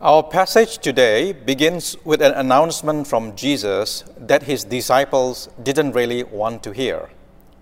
Our 0.00 0.24
passage 0.24 0.78
today 0.78 1.32
begins 1.32 1.96
with 2.04 2.20
an 2.20 2.32
announcement 2.32 3.06
from 3.06 3.36
Jesus 3.36 4.02
that 4.18 4.42
his 4.42 4.64
disciples 4.64 5.48
didn't 5.62 5.92
really 5.92 6.24
want 6.24 6.64
to 6.64 6.72
hear, 6.72 7.10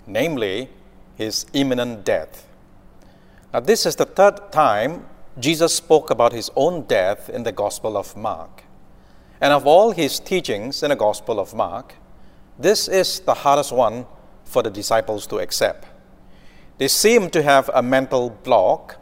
namely, 0.06 0.71
his 1.14 1.45
imminent 1.53 2.06
death. 2.06 2.48
Now, 3.53 3.60
this 3.60 3.84
is 3.84 3.96
the 3.96 4.06
third 4.06 4.50
time 4.50 5.04
Jesus 5.38 5.74
spoke 5.74 6.08
about 6.08 6.32
his 6.32 6.50
own 6.56 6.82
death 6.84 7.29
in 7.29 7.42
the 7.42 7.53
Gospel 7.53 7.98
of 7.98 8.16
Mark. 8.16 8.64
And 9.39 9.53
of 9.53 9.67
all 9.67 9.91
his 9.91 10.19
teachings 10.19 10.83
in 10.83 10.89
the 10.89 10.96
Gospel 10.96 11.39
of 11.39 11.53
Mark, 11.53 11.95
this 12.59 12.89
is 12.89 13.21
the 13.21 13.35
hardest 13.35 13.73
one 13.73 14.07
for 14.43 14.62
the 14.62 14.71
disciples 14.71 15.27
to 15.27 15.39
accept. 15.39 15.87
They 16.79 16.89
seem 16.89 17.29
to 17.29 17.43
have 17.43 17.71
a 17.75 17.83
mental 17.83 18.30
block 18.30 18.96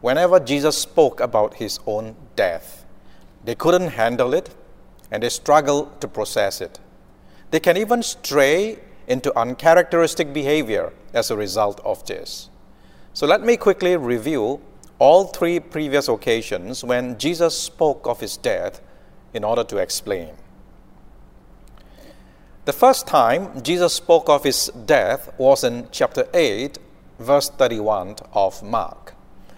whenever 0.00 0.38
Jesus 0.40 0.76
spoke 0.76 1.20
about 1.20 1.54
his 1.54 1.80
own 1.86 2.14
death. 2.36 2.84
They 3.44 3.54
couldn't 3.54 3.88
handle 3.88 4.34
it 4.34 4.54
and 5.10 5.22
they 5.22 5.28
struggled 5.28 6.00
to 6.00 6.08
process 6.08 6.60
it. 6.60 6.78
They 7.50 7.60
can 7.60 7.76
even 7.76 8.02
stray 8.02 8.78
into 9.06 9.36
uncharacteristic 9.38 10.32
behavior 10.32 10.92
as 11.14 11.30
a 11.30 11.36
result 11.36 11.80
of 11.84 12.04
this. 12.06 12.50
So 13.14 13.26
let 13.26 13.42
me 13.42 13.56
quickly 13.56 13.96
review 13.96 14.60
all 14.98 15.24
three 15.24 15.60
previous 15.60 16.08
occasions 16.08 16.84
when 16.84 17.18
Jesus 17.18 17.58
spoke 17.58 18.06
of 18.06 18.20
his 18.20 18.36
death 18.36 18.80
in 19.32 19.44
order 19.44 19.64
to 19.64 19.78
explain. 19.78 20.30
The 22.64 22.72
first 22.72 23.06
time 23.06 23.62
Jesus 23.62 23.94
spoke 23.94 24.28
of 24.28 24.44
his 24.44 24.70
death 24.84 25.32
was 25.38 25.64
in 25.64 25.88
chapter 25.90 26.28
8, 26.34 26.78
verse 27.18 27.48
31 27.48 28.16
of 28.34 28.62
Mark. 28.62 29.14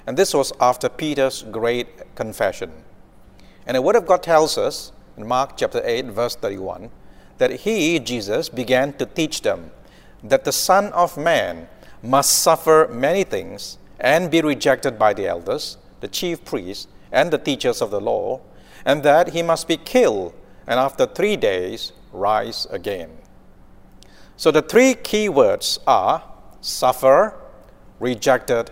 And 0.06 0.16
this 0.16 0.34
was 0.34 0.52
after 0.60 0.88
Peter's 0.88 1.42
great 1.50 2.14
confession. 2.14 2.72
And 3.66 3.76
the 3.76 3.82
Word 3.82 3.96
of 3.96 4.06
God 4.06 4.22
tells 4.22 4.56
us 4.58 4.92
in 5.16 5.26
Mark 5.26 5.56
chapter 5.56 5.82
8, 5.84 6.06
verse 6.06 6.36
31, 6.36 6.90
that 7.38 7.60
he, 7.60 7.98
Jesus, 7.98 8.48
began 8.48 8.92
to 8.94 9.06
teach 9.06 9.42
them 9.42 9.70
that 10.22 10.44
the 10.44 10.52
Son 10.52 10.92
of 10.92 11.16
Man 11.16 11.68
must 12.02 12.40
suffer 12.40 12.88
many 12.90 13.24
things 13.24 13.78
and 13.98 14.30
be 14.30 14.40
rejected 14.40 14.98
by 14.98 15.12
the 15.12 15.26
elders, 15.26 15.76
the 16.00 16.08
chief 16.08 16.44
priests, 16.44 16.88
and 17.12 17.30
the 17.30 17.38
teachers 17.38 17.82
of 17.82 17.90
the 17.90 18.00
law, 18.00 18.40
and 18.84 19.02
that 19.02 19.30
he 19.30 19.42
must 19.42 19.68
be 19.68 19.76
killed 19.76 20.32
and 20.66 20.78
after 20.78 21.04
three 21.04 21.36
days 21.36 21.92
rise 22.12 22.66
again. 22.70 23.10
So 24.36 24.50
the 24.50 24.62
three 24.62 24.94
key 24.94 25.28
words 25.28 25.80
are 25.86 26.22
suffer, 26.60 27.34
rejected, 27.98 28.70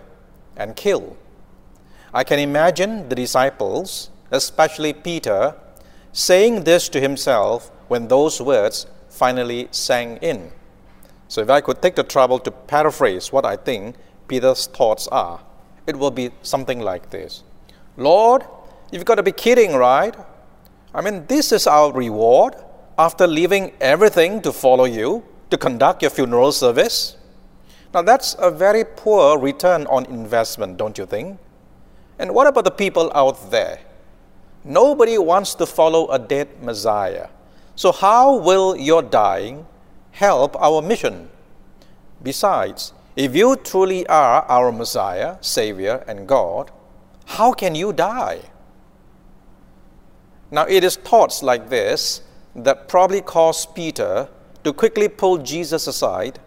and 0.59 0.77
kill. 0.77 1.17
I 2.13 2.25
can 2.25 2.39
imagine 2.39 3.09
the 3.09 3.15
disciples, 3.15 4.11
especially 4.31 4.93
Peter, 4.93 5.55
saying 6.13 6.65
this 6.65 6.89
to 6.91 7.01
himself 7.01 7.71
when 7.89 8.09
those 8.09 8.41
words 8.41 8.87
finally 9.09 9.69
sang 9.71 10.17
in. 10.19 10.53
So, 11.29 11.43
if 11.43 11.51
I 11.51 11.61
could 11.61 11.83
take 11.83 11.95
the 11.95 12.03
trouble 12.03 12.39
to 12.41 12.51
paraphrase 12.51 13.33
what 13.33 13.45
I 13.45 13.57
think 13.57 13.97
Peter's 14.27 14.67
thoughts 14.67 15.07
are, 15.09 15.41
it 15.87 15.99
will 15.99 16.11
be 16.11 16.31
something 16.43 16.81
like 16.81 17.11
this 17.11 17.43
Lord, 17.97 18.45
you've 18.91 19.05
got 19.05 19.17
to 19.17 19.23
be 19.23 19.33
kidding, 19.33 19.75
right? 19.75 20.15
I 20.95 21.03
mean, 21.03 21.27
this 21.27 21.53
is 21.53 21.67
our 21.67 21.93
reward 21.93 22.55
after 22.99 23.27
leaving 23.27 23.73
everything 23.81 24.41
to 24.43 24.53
follow 24.53 24.85
you 24.85 25.23
to 25.51 25.59
conduct 25.59 26.03
your 26.03 26.11
funeral 26.11 26.53
service. 26.53 27.17
Now, 27.95 28.03
that's 28.03 28.37
a 28.39 28.51
very 28.51 28.85
poor 28.85 29.39
return 29.39 29.87
on 29.87 30.05
investment, 30.07 30.77
don't 30.77 30.99
you 30.99 31.07
think? 31.07 31.39
And 32.19 32.35
what 32.35 32.47
about 32.47 32.65
the 32.65 32.71
people 32.71 33.11
out 33.15 33.51
there? 33.51 33.81
Nobody 34.65 35.17
wants 35.17 35.55
to 35.55 35.67
follow 35.67 36.09
a 36.09 36.19
dead 36.19 36.63
Messiah. 36.63 37.29
So, 37.77 37.93
how 37.93 38.37
will 38.37 38.77
your 38.77 39.03
dying 39.03 39.67
help 40.11 40.61
our 40.61 40.83
mission? 40.83 41.31
Besides, 42.23 42.93
if 43.17 43.35
you 43.35 43.57
truly 43.57 44.07
are 44.09 44.43
our 44.43 44.71
Messiah, 44.73 45.37
Savior, 45.41 46.05
and 46.07 46.27
God, 46.27 46.71
how 47.25 47.53
can 47.53 47.75
you 47.75 47.93
die? 47.93 48.41
Now, 50.51 50.67
it 50.67 50.83
is 50.83 50.97
thoughts 50.97 51.43
like 51.43 51.69
this 51.69 52.23
that 52.55 52.89
probably 52.89 53.21
caused 53.21 53.75
Peter 53.75 54.29
to 54.65 54.73
quickly 54.73 55.09
pull 55.09 55.39
Jesus 55.39 55.87
aside, 55.87 56.41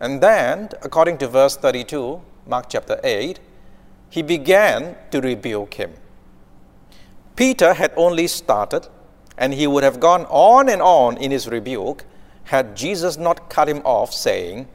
and 0.00 0.20
then, 0.20 0.68
according 0.82 1.18
to 1.18 1.28
verse 1.28 1.56
32, 1.56 2.20
Mark 2.46 2.66
chapter 2.68 3.00
8, 3.02 3.40
he 4.10 4.22
began 4.22 4.96
to 5.10 5.20
rebuke 5.20 5.74
him. 5.74 5.94
Peter 7.36 7.74
had 7.74 7.92
only 7.96 8.26
started, 8.26 8.88
and 9.36 9.54
he 9.54 9.66
would 9.66 9.84
have 9.84 10.00
gone 10.00 10.24
on 10.26 10.68
and 10.68 10.80
on 10.80 11.16
in 11.16 11.30
his 11.30 11.48
rebuke 11.48 12.04
had 12.44 12.76
Jesus 12.76 13.16
not 13.16 13.50
cut 13.50 13.68
him 13.68 13.82
off, 13.84 14.12
saying, 14.12 14.68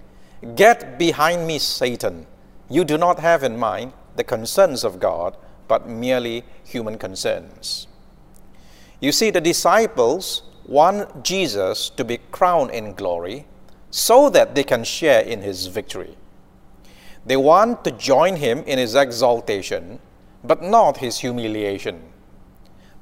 Get 0.56 1.00
behind 1.00 1.47
me, 1.47 1.57
Satan. 1.57 2.28
You 2.69 2.84
do 2.84 2.97
not 2.97 3.19
have 3.19 3.44
in 3.44 3.57
mind 3.57 3.94
the 4.16 4.23
concerns 4.23 4.84
of 4.84 5.00
God, 5.00 5.38
but 5.67 5.88
merely 5.88 6.44
human 6.63 6.97
concerns. 6.97 7.88
You 9.00 9.11
see, 9.11 9.31
the 9.31 9.41
disciples 9.41 10.44
want 10.66 11.23
Jesus 11.23 11.90
to 11.91 12.03
be 12.05 12.19
crowned 12.31 12.72
in 12.72 12.94
glory 12.94 13.45
so 13.93 14.27
that 14.27 14.55
they 14.55 14.63
can 14.63 14.83
share 14.83 15.21
in 15.21 15.43
his 15.43 15.67
victory. 15.67 16.17
They 17.27 17.37
want 17.37 17.83
to 17.83 17.91
join 17.91 18.37
him 18.37 18.63
in 18.65 18.79
his 18.79 18.95
exaltation, 18.95 19.99
but 20.43 20.63
not 20.63 20.97
his 20.97 21.19
humiliation. 21.19 22.01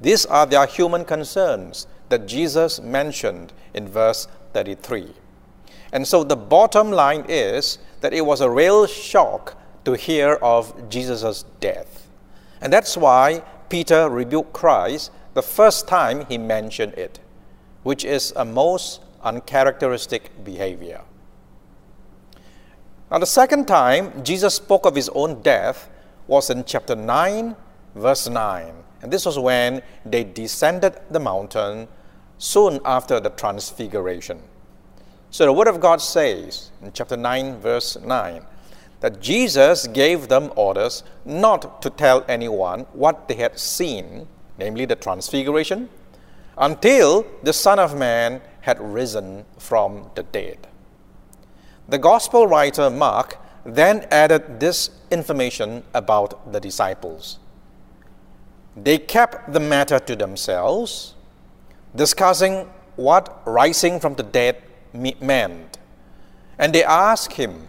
These 0.02 0.25
are 0.25 0.46
their 0.46 0.66
human 0.66 1.06
concerns 1.06 1.88
that 2.09 2.28
Jesus 2.28 2.81
mentioned 2.81 3.53
in 3.74 3.88
verse 3.88 4.28
33. 4.52 5.13
And 5.94 6.06
so 6.06 6.25
the 6.25 6.35
bottom 6.35 6.91
line 6.91 7.23
is 7.29 7.78
that 8.02 8.13
it 8.13 8.25
was 8.25 8.41
a 8.41 8.50
real 8.50 8.85
shock 8.85 9.58
to 9.85 9.94
hear 9.94 10.34
of 10.41 10.90
Jesus' 10.90 11.46
death. 11.62 12.09
And 12.59 12.73
that's 12.73 12.97
why 12.97 13.44
Peter 13.69 14.09
rebuked 14.09 14.52
Christ 14.52 15.12
the 15.35 15.41
first 15.41 15.88
time 15.88 16.25
he 16.25 16.38
mentioned 16.38 16.96
it, 16.96 17.22
which 17.84 18.03
is 18.03 18.34
a 18.35 18.44
most 18.44 19.00
uncharacteristic 19.24 20.44
behavior. 20.44 21.02
Now, 23.09 23.20
the 23.20 23.26
second 23.26 23.68
time 23.68 24.24
Jesus 24.24 24.56
spoke 24.56 24.86
of 24.86 24.96
his 24.96 25.09
own 25.09 25.42
death 25.42 25.90
was 26.28 26.50
in 26.50 26.64
chapter 26.64 26.96
9, 26.96 27.56
verse 27.96 28.30
9. 28.30 28.74
And 29.02 29.12
this 29.12 29.26
was 29.26 29.38
when 29.38 29.82
they 30.06 30.24
descended 30.24 30.98
the 31.09 31.20
mountain 31.20 31.88
soon 32.38 32.80
after 32.86 33.20
the 33.20 33.30
transfiguration. 33.32 34.42
So 35.30 35.46
the 35.46 35.53
Word 35.53 35.68
of 35.68 35.80
God 35.80 36.02
says 36.02 36.72
in 36.82 36.92
chapter 36.94 37.18
9, 37.18 37.59
verse 37.59 37.98
9, 38.00 38.46
that 39.02 39.20
Jesus 39.20 39.88
gave 39.88 40.28
them 40.28 40.52
orders 40.56 41.03
not 41.26 41.82
to 41.82 41.90
tell 41.90 42.24
anyone 42.28 42.82
what 42.94 43.28
they 43.28 43.36
had 43.36 43.59
seen, 43.59 44.28
namely 44.58 44.86
the 44.86 44.96
transfiguration, 44.96 45.90
until 46.62 47.26
the 47.42 47.52
Son 47.52 47.80
of 47.80 47.98
Man 47.98 48.40
had 48.62 48.80
risen 48.80 49.46
from 49.58 50.12
the 50.14 50.22
dead. 50.22 50.68
The 51.90 51.98
Gospel 51.98 52.46
writer 52.46 52.90
Mark 52.92 53.38
then 53.66 54.08
added 54.12 54.60
this 54.60 54.92
information 55.10 55.84
about 55.94 56.54
the 56.54 56.60
disciples. 56.60 57.40
They 58.78 59.00
kept 59.00 59.52
the 59.52 59.60
matter 59.60 60.00
to 60.00 60.16
themselves, 60.16 61.16
discussing 61.96 62.70
what 62.96 63.42
rising 63.46 64.00
from 64.00 64.14
the 64.14 64.24
dead 64.24 64.62
meant. 64.94 65.80
And 66.60 66.74
they 66.74 66.84
asked 66.84 67.34
him, 67.34 67.68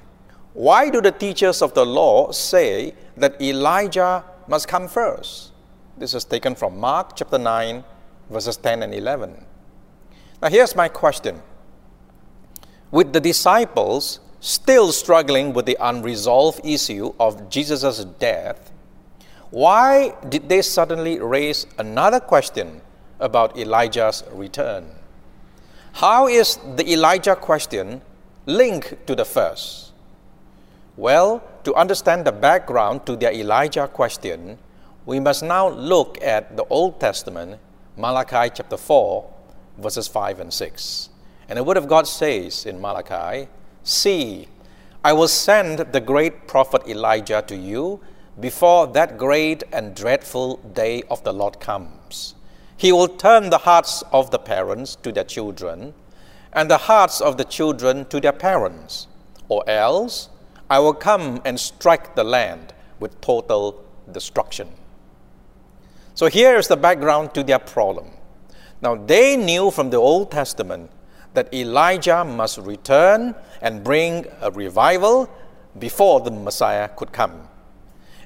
Why 0.52 0.91
do 0.91 1.00
the 1.00 1.12
teachers 1.12 1.62
of 1.62 1.72
the 1.72 1.86
law 1.86 2.31
say 2.31 2.94
that 3.16 3.41
Elijah 3.41 4.22
must 4.47 4.69
come 4.69 4.86
first? 4.86 5.52
This 5.97 6.14
is 6.14 6.25
taken 6.25 6.54
from 6.54 6.78
Mark 6.78 7.16
chapter 7.16 7.38
9, 7.38 7.84
verses 8.32 8.56
10 8.56 8.82
and 8.82 8.94
11. 8.94 9.44
Now, 10.40 10.49
here's 10.49 10.75
my 10.75 10.88
question 10.88 11.43
With 12.90 13.12
the 13.12 13.20
disciples 13.20 14.20
still 14.40 14.90
struggling 14.90 15.52
with 15.52 15.67
the 15.67 15.76
unresolved 15.81 16.61
issue 16.64 17.14
of 17.20 17.49
Jesus' 17.49 18.05
death, 18.19 18.73
why 19.50 20.14
did 20.29 20.49
they 20.49 20.62
suddenly 20.62 21.20
raise 21.20 21.67
another 21.79 22.19
question 22.19 22.81
about 23.20 23.56
Elijah's 23.56 24.25
return? 24.32 24.90
How 25.93 26.26
is 26.26 26.58
the 26.76 26.90
Elijah 26.90 27.37
question 27.37 28.00
linked 28.46 29.06
to 29.06 29.14
the 29.14 29.25
first? 29.25 29.93
Well, 30.96 31.43
to 31.64 31.75
understand 31.75 32.26
the 32.26 32.32
background 32.32 33.06
to 33.06 33.17
the 33.17 33.32
Elijah 33.32 33.88
question, 33.88 34.58
we 35.06 35.20
must 35.20 35.43
now 35.43 35.69
look 35.69 36.19
at 36.23 36.56
the 36.56 36.64
Old 36.64 36.99
Testament, 36.99 37.61
Malachi 37.94 38.50
chapter 38.54 38.78
4, 38.78 39.30
verses 39.76 40.08
5 40.08 40.40
and 40.40 40.52
6. 40.52 41.10
And 41.46 41.58
the 41.58 41.64
Word 41.64 41.76
of 41.76 41.88
God 41.88 42.08
says 42.08 42.64
in 42.64 42.80
Malachi, 42.80 43.48
See, 43.82 44.48
I 45.04 45.12
will 45.12 45.28
send 45.28 45.78
the 45.78 46.00
great 46.00 46.48
prophet 46.48 46.88
Elijah 46.88 47.44
to 47.46 47.54
you 47.54 48.00
before 48.40 48.86
that 48.86 49.18
great 49.18 49.62
and 49.72 49.94
dreadful 49.94 50.56
day 50.72 51.02
of 51.10 51.22
the 51.22 51.34
Lord 51.34 51.60
comes. 51.60 52.34
He 52.78 52.92
will 52.92 53.08
turn 53.08 53.50
the 53.50 53.58
hearts 53.58 54.02
of 54.10 54.30
the 54.30 54.38
parents 54.38 54.96
to 55.02 55.12
their 55.12 55.24
children, 55.24 55.92
and 56.54 56.70
the 56.70 56.78
hearts 56.78 57.20
of 57.20 57.36
the 57.36 57.44
children 57.44 58.06
to 58.06 58.20
their 58.20 58.32
parents, 58.32 59.06
or 59.48 59.68
else 59.68 60.30
I 60.70 60.78
will 60.78 60.94
come 60.94 61.42
and 61.44 61.60
strike 61.60 62.14
the 62.14 62.24
land 62.24 62.72
with 63.00 63.20
total 63.20 63.84
destruction. 64.10 64.70
So 66.14 66.26
here 66.26 66.56
is 66.56 66.69
the 66.69 66.76
background 66.76 67.35
to 67.35 67.43
their 67.43 67.59
problem. 67.59 68.11
Now 68.81 68.97
they 68.97 69.37
knew 69.37 69.70
from 69.70 69.91
the 69.91 69.97
Old 69.97 70.31
Testament 70.31 70.91
that 71.35 71.53
Elijah 71.55 72.25
must 72.25 72.59
return 72.59 73.35
and 73.62 73.82
bring 73.82 74.26
a 74.41 74.50
revival 74.50 75.31
before 75.79 76.20
the 76.20 76.31
Messiah 76.31 76.88
could 76.88 77.12
come. 77.12 77.49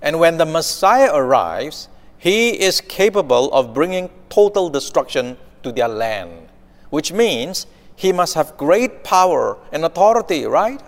And 0.03 0.19
when 0.19 0.39
the 0.39 0.47
Messiah 0.47 1.15
arrives, 1.15 1.89
he 2.19 2.51
is 2.61 2.81
capable 2.81 3.53
of 3.53 3.73
bringing 3.73 4.11
total 4.29 4.69
destruction 4.69 5.37
to 5.63 5.71
their 5.71 5.89
land, 5.89 6.49
which 6.91 7.13
means 7.13 7.67
he 7.95 8.13
must 8.13 8.35
have 8.35 8.57
great 8.57 9.05
power 9.05 9.59
and 9.73 9.85
authority, 9.85 10.45
right? 10.45 10.81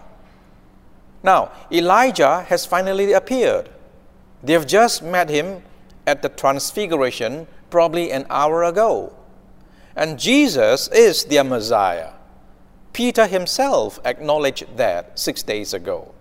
Now, 1.22 1.52
Elijah 1.70 2.42
has 2.42 2.66
finally 2.66 3.12
appeared. 3.12 3.68
They 4.42 4.52
have 4.52 4.66
just 4.66 5.02
met 5.02 5.28
him 5.28 5.62
at 6.08 6.22
the 6.22 6.28
Transfiguration 6.30 7.46
probably 7.68 8.10
an 8.10 8.24
hour 8.30 8.64
ago. 8.64 9.14
And 9.94 10.18
Jesus 10.18 10.88
is 10.88 11.24
their 11.24 11.44
Messiah. 11.44 12.12
Peter 12.92 13.26
himself 13.26 14.00
acknowledged 14.04 14.64
that 14.76 15.18
six 15.18 15.42
days 15.42 15.74
ago. 15.74 16.14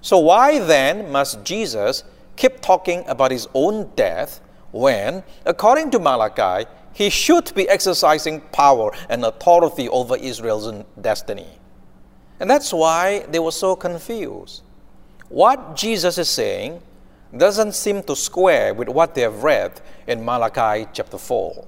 So, 0.00 0.18
why 0.18 0.60
then 0.60 1.10
must 1.10 1.42
Jesus 1.44 2.04
keep 2.36 2.60
talking 2.60 3.04
about 3.08 3.32
his 3.32 3.48
own 3.52 3.90
death 3.96 4.40
when, 4.70 5.24
according 5.44 5.90
to 5.90 5.98
Malachi, 5.98 6.68
he 6.92 7.10
should 7.10 7.52
be 7.54 7.68
exercising 7.68 8.40
power 8.52 8.92
and 9.08 9.24
authority 9.24 9.88
over 9.88 10.16
Israel's 10.16 10.84
destiny? 11.00 11.58
And 12.38 12.48
that's 12.48 12.72
why 12.72 13.26
they 13.28 13.40
were 13.40 13.58
so 13.66 13.74
confused. 13.74 14.62
What 15.28 15.74
Jesus 15.74 16.16
is 16.18 16.28
saying 16.28 16.80
doesn't 17.36 17.72
seem 17.74 18.02
to 18.04 18.16
square 18.16 18.72
with 18.72 18.88
what 18.88 19.14
they 19.14 19.22
have 19.22 19.42
read 19.42 19.80
in 20.06 20.24
Malachi 20.24 20.88
chapter 20.92 21.18
4. 21.18 21.66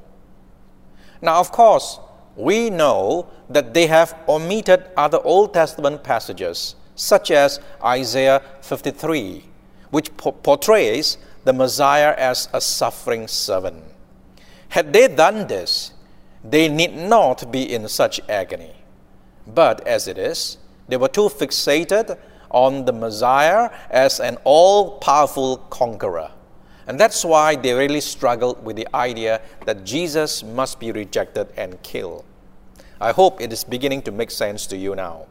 Now, 1.23 1.39
of 1.39 1.53
course, 1.53 2.01
we 2.37 2.71
know 2.71 3.29
that 3.51 3.75
they 3.75 3.87
have 3.87 4.17
omitted 4.29 4.85
other 4.97 5.19
Old 5.23 5.53
Testament 5.53 6.03
passages, 6.03 6.77
such 6.95 7.31
as 7.31 7.61
Isaiah 7.85 8.43
53, 8.63 9.45
which 9.91 10.17
portrays 10.17 11.19
the 11.45 11.53
Messiah 11.53 12.15
as 12.17 12.49
a 12.53 12.61
suffering 12.61 13.29
servant. 13.29 13.83
Had 14.71 14.93
they 14.93 15.09
done 15.09 15.47
this, 15.47 15.93
they 16.43 16.69
need 16.69 16.97
not 16.97 17.51
be 17.51 17.71
in 17.73 17.89
such 17.89 18.21
agony. 18.29 18.75
But 19.47 19.87
as 19.87 20.09
it 20.09 20.17
is, 20.17 20.59
they 20.89 20.97
were 20.97 21.09
too 21.09 21.29
fixated 21.29 22.19
on 22.51 22.85
the 22.85 22.93
Messiah 22.93 23.71
as 23.91 24.21
an 24.21 24.39
all 24.45 24.99
powerful 24.99 25.59
conqueror. 25.71 26.31
And 26.87 26.99
that's 26.99 27.25
why 27.25 27.55
they 27.55 27.73
really 27.73 28.01
struggled 28.01 28.65
with 28.65 28.77
the 28.77 28.89
idea 28.95 29.41
that 29.65 29.85
Jesus 29.85 30.43
must 30.43 30.81
be 30.81 30.91
rejected 30.91 31.49
and 31.57 31.81
killed. 31.83 32.25
I 33.01 33.13
hope 33.13 33.41
it 33.41 33.53
is 33.53 33.65
beginning 33.65 34.03
to 34.03 34.11
make 34.13 34.31
sense 34.31 34.67
to 34.67 34.77
you 34.77 34.95
now. 34.97 35.27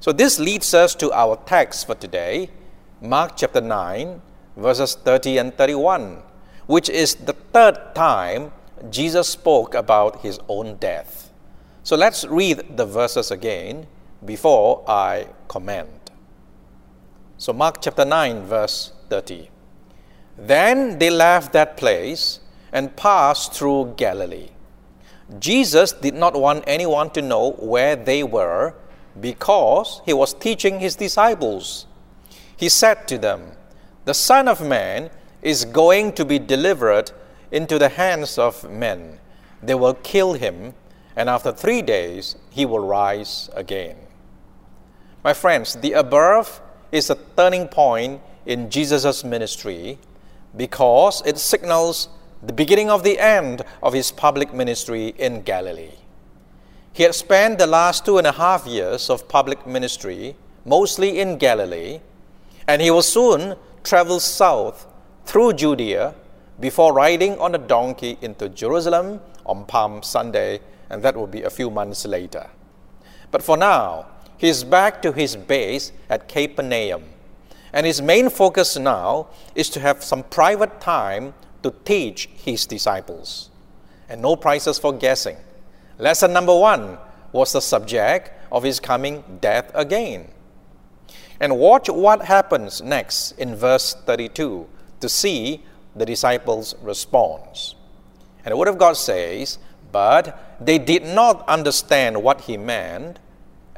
So, 0.00 0.12
this 0.12 0.38
leads 0.38 0.72
us 0.74 0.94
to 0.96 1.12
our 1.12 1.36
text 1.44 1.86
for 1.86 1.96
today, 1.96 2.50
Mark 3.02 3.36
chapter 3.36 3.60
9, 3.60 4.22
verses 4.56 4.94
30 4.94 5.38
and 5.38 5.54
31, 5.58 6.22
which 6.66 6.88
is 6.88 7.16
the 7.16 7.32
third 7.32 7.76
time 7.96 8.52
Jesus 8.90 9.28
spoke 9.28 9.74
about 9.74 10.20
his 10.20 10.38
own 10.48 10.76
death. 10.76 11.32
So, 11.82 11.96
let's 11.96 12.24
read 12.24 12.76
the 12.76 12.86
verses 12.86 13.32
again 13.32 13.88
before 14.24 14.84
I 14.88 15.28
command. 15.48 15.88
So, 17.36 17.52
Mark 17.52 17.80
chapter 17.80 18.04
9, 18.04 18.42
verse 18.42 18.92
30. 19.08 19.50
Then 20.36 20.98
they 20.98 21.10
left 21.10 21.52
that 21.52 21.76
place 21.76 22.40
and 22.72 22.96
passed 22.96 23.52
through 23.52 23.94
Galilee. 23.96 24.50
Jesus 25.38 25.92
did 25.92 26.14
not 26.14 26.34
want 26.34 26.64
anyone 26.66 27.10
to 27.10 27.22
know 27.22 27.52
where 27.52 27.96
they 27.96 28.22
were 28.22 28.74
because 29.20 30.00
he 30.04 30.12
was 30.12 30.32
teaching 30.34 30.80
his 30.80 30.96
disciples. 30.96 31.86
He 32.56 32.68
said 32.68 33.06
to 33.08 33.18
them, 33.18 33.52
The 34.04 34.14
Son 34.14 34.48
of 34.48 34.66
Man 34.66 35.10
is 35.42 35.64
going 35.64 36.12
to 36.14 36.24
be 36.24 36.38
delivered 36.38 37.12
into 37.52 37.78
the 37.78 37.88
hands 37.88 38.38
of 38.38 38.68
men. 38.70 39.20
They 39.62 39.74
will 39.74 39.94
kill 39.94 40.34
him, 40.34 40.74
and 41.14 41.28
after 41.28 41.52
three 41.52 41.82
days 41.82 42.36
he 42.50 42.64
will 42.66 42.80
rise 42.80 43.50
again. 43.54 44.07
My 45.28 45.34
friends, 45.34 45.74
the 45.74 45.92
above 45.92 46.58
is 46.90 47.10
a 47.10 47.18
turning 47.36 47.68
point 47.68 48.22
in 48.46 48.70
Jesus' 48.70 49.22
ministry 49.24 49.98
because 50.56 51.22
it 51.26 51.36
signals 51.36 52.08
the 52.42 52.54
beginning 52.54 52.88
of 52.88 53.04
the 53.04 53.18
end 53.18 53.60
of 53.82 53.92
his 53.92 54.10
public 54.10 54.54
ministry 54.54 55.08
in 55.18 55.42
Galilee. 55.42 55.98
He 56.94 57.02
had 57.02 57.14
spent 57.14 57.58
the 57.58 57.66
last 57.66 58.06
two 58.06 58.16
and 58.16 58.26
a 58.26 58.32
half 58.32 58.66
years 58.66 59.10
of 59.10 59.28
public 59.28 59.66
ministry 59.66 60.34
mostly 60.64 61.20
in 61.20 61.36
Galilee, 61.36 62.00
and 62.66 62.80
he 62.80 62.90
will 62.90 63.02
soon 63.02 63.54
travel 63.84 64.20
south 64.20 64.86
through 65.26 65.52
Judea 65.52 66.14
before 66.58 66.94
riding 66.94 67.38
on 67.38 67.54
a 67.54 67.58
donkey 67.58 68.16
into 68.22 68.48
Jerusalem 68.48 69.20
on 69.44 69.66
Palm 69.66 70.02
Sunday, 70.02 70.60
and 70.88 71.02
that 71.02 71.14
will 71.14 71.26
be 71.26 71.42
a 71.42 71.50
few 71.50 71.68
months 71.68 72.06
later. 72.06 72.48
But 73.30 73.42
for 73.42 73.58
now, 73.58 74.06
he's 74.38 74.64
back 74.64 75.02
to 75.02 75.12
his 75.12 75.36
base 75.36 75.92
at 76.08 76.28
Capernaum. 76.28 77.04
And 77.72 77.84
his 77.84 78.00
main 78.00 78.30
focus 78.30 78.78
now 78.78 79.28
is 79.54 79.68
to 79.70 79.80
have 79.80 80.02
some 80.02 80.22
private 80.22 80.80
time 80.80 81.34
to 81.62 81.74
teach 81.84 82.28
his 82.34 82.64
disciples. 82.64 83.50
And 84.08 84.22
no 84.22 84.36
prizes 84.36 84.78
for 84.78 84.92
guessing. 84.92 85.36
Lesson 85.98 86.32
number 86.32 86.56
one 86.56 86.98
was 87.32 87.52
the 87.52 87.60
subject 87.60 88.30
of 88.50 88.62
his 88.62 88.80
coming 88.80 89.22
death 89.40 89.70
again. 89.74 90.28
And 91.40 91.58
watch 91.58 91.88
what 91.88 92.24
happens 92.24 92.80
next 92.80 93.32
in 93.32 93.54
verse 93.54 93.94
32 93.94 94.66
to 95.00 95.08
see 95.08 95.62
the 95.94 96.06
disciples' 96.06 96.74
response. 96.82 97.74
And 98.44 98.52
the 98.52 98.56
Word 98.56 98.68
of 98.68 98.78
God 98.78 98.96
says, 98.96 99.58
But 99.92 100.56
they 100.60 100.78
did 100.78 101.04
not 101.04 101.46
understand 101.48 102.22
what 102.22 102.42
he 102.42 102.56
meant 102.56 103.18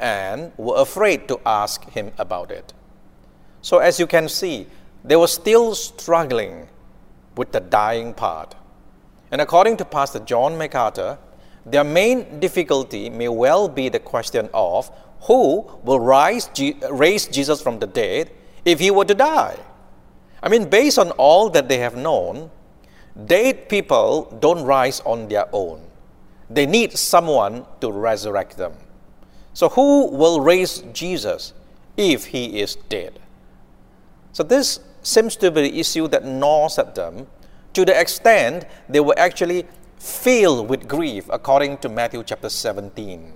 and 0.01 0.51
were 0.57 0.81
afraid 0.81 1.29
to 1.29 1.39
ask 1.47 1.89
him 1.91 2.11
about 2.19 2.51
it. 2.51 2.73
So, 3.63 3.79
as 3.79 4.01
you 4.01 4.07
can 4.07 4.29
see, 4.29 4.67
they 5.05 5.17
were 5.17 5.29
still 5.29 5.75
struggling 5.75 6.69
with 7.37 7.53
the 7.53 7.61
dying 7.61 8.15
part. 8.15 8.55
And 9.31 9.41
according 9.41 9.77
to 9.77 9.85
Pastor 9.85 10.19
John 10.19 10.59
MacArthur, 10.59 11.19
their 11.65 11.85
main 11.85 12.41
difficulty 12.41 13.11
may 13.11 13.29
well 13.29 13.69
be 13.69 13.89
the 13.89 13.99
question 13.99 14.49
of 14.55 14.91
who 15.23 15.71
will 15.85 16.01
rise, 16.01 16.51
raise 16.91 17.27
Jesus 17.27 17.61
from 17.63 17.79
the 17.79 17.87
dead 17.87 18.31
if 18.65 18.81
he 18.81 18.91
were 18.91 19.05
to 19.05 19.15
die. 19.15 19.59
I 20.43 20.49
mean, 20.49 20.69
based 20.69 20.99
on 20.99 21.11
all 21.13 21.51
that 21.51 21.69
they 21.69 21.79
have 21.79 21.97
known, 21.97 22.51
dead 23.27 23.69
people 23.69 24.35
don't 24.41 24.65
rise 24.65 25.01
on 25.01 25.29
their 25.29 25.47
own. 25.53 25.83
They 26.49 26.65
need 26.65 26.97
someone 26.97 27.67
to 27.83 27.93
resurrect 27.93 28.57
them. 28.57 28.73
So, 29.53 29.69
who 29.69 30.07
will 30.11 30.41
raise 30.41 30.79
Jesus 30.93 31.53
if 31.97 32.27
he 32.27 32.61
is 32.61 32.77
dead? 32.89 33.19
So, 34.33 34.43
this 34.43 34.81
seems 35.03 35.37
to 35.37 35.51
be 35.51 35.63
the 35.63 35.81
issue 35.81 36.09
that 36.09 36.25
gnaws 36.25 36.79
at 36.79 36.95
them 36.95 37.27
to 37.73 37.85
the 37.85 37.99
extent 37.99 38.65
they 38.89 39.01
were 39.01 39.19
actually 39.19 39.67
filled 39.99 40.69
with 40.69 40.89
grief, 40.89 41.29
according 41.31 41.79
to 41.79 41.89
Matthew 41.89 42.23
chapter 42.25 42.49
17, 42.49 43.33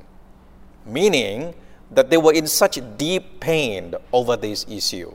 meaning 0.87 1.55
that 1.91 2.11
they 2.11 2.17
were 2.17 2.33
in 2.33 2.47
such 2.47 2.79
deep 2.97 3.41
pain 3.41 3.95
over 4.13 4.37
this 4.37 4.67
issue. 4.69 5.15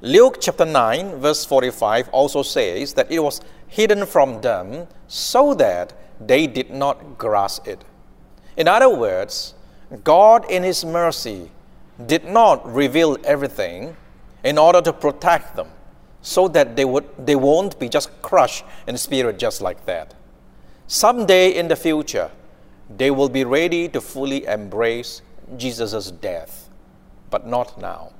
Luke 0.00 0.38
chapter 0.40 0.66
9, 0.66 1.20
verse 1.20 1.44
45 1.44 2.08
also 2.10 2.42
says 2.42 2.92
that 2.94 3.10
it 3.10 3.20
was 3.20 3.40
hidden 3.68 4.04
from 4.04 4.40
them 4.40 4.86
so 5.08 5.54
that 5.54 5.94
they 6.20 6.46
did 6.46 6.70
not 6.70 7.16
grasp 7.16 7.66
it. 7.66 7.84
In 8.56 8.68
other 8.68 8.94
words, 8.94 9.54
God, 10.02 10.50
in 10.50 10.62
His 10.62 10.84
mercy, 10.84 11.50
did 12.06 12.24
not 12.24 12.66
reveal 12.72 13.16
everything 13.24 13.96
in 14.42 14.58
order 14.58 14.80
to 14.82 14.92
protect 14.92 15.56
them 15.56 15.68
so 16.22 16.48
that 16.48 16.74
they, 16.74 16.84
would, 16.84 17.04
they 17.18 17.36
won't 17.36 17.78
be 17.78 17.88
just 17.88 18.10
crushed 18.22 18.64
in 18.86 18.96
spirit 18.96 19.38
just 19.38 19.60
like 19.60 19.84
that. 19.86 20.14
Someday 20.86 21.54
in 21.54 21.68
the 21.68 21.76
future, 21.76 22.30
they 22.94 23.10
will 23.10 23.28
be 23.28 23.44
ready 23.44 23.88
to 23.88 24.00
fully 24.00 24.44
embrace 24.46 25.22
Jesus' 25.56 26.10
death, 26.10 26.68
but 27.30 27.46
not 27.46 27.80
now. 27.80 28.12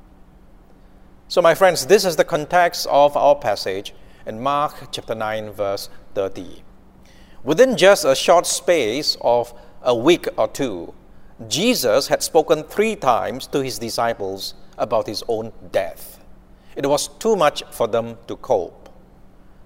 So, 1.28 1.42
my 1.42 1.54
friends, 1.54 1.86
this 1.86 2.04
is 2.04 2.16
the 2.16 2.24
context 2.24 2.86
of 2.90 3.16
our 3.16 3.34
passage 3.34 3.94
in 4.26 4.40
Mark 4.40 4.92
chapter 4.92 5.14
9, 5.14 5.50
verse 5.50 5.88
30. 6.14 6.62
Within 7.42 7.76
just 7.76 8.04
a 8.04 8.14
short 8.14 8.46
space 8.46 9.16
of 9.20 9.52
a 9.82 9.94
week 9.94 10.26
or 10.36 10.48
two, 10.48 10.94
Jesus 11.48 12.06
had 12.06 12.22
spoken 12.22 12.62
three 12.62 12.94
times 12.94 13.46
to 13.48 13.62
his 13.62 13.78
disciples 13.78 14.54
about 14.78 15.06
his 15.06 15.24
own 15.26 15.52
death. 15.72 16.20
It 16.76 16.86
was 16.86 17.08
too 17.08 17.34
much 17.34 17.64
for 17.70 17.88
them 17.88 18.16
to 18.28 18.36
cope. 18.36 18.88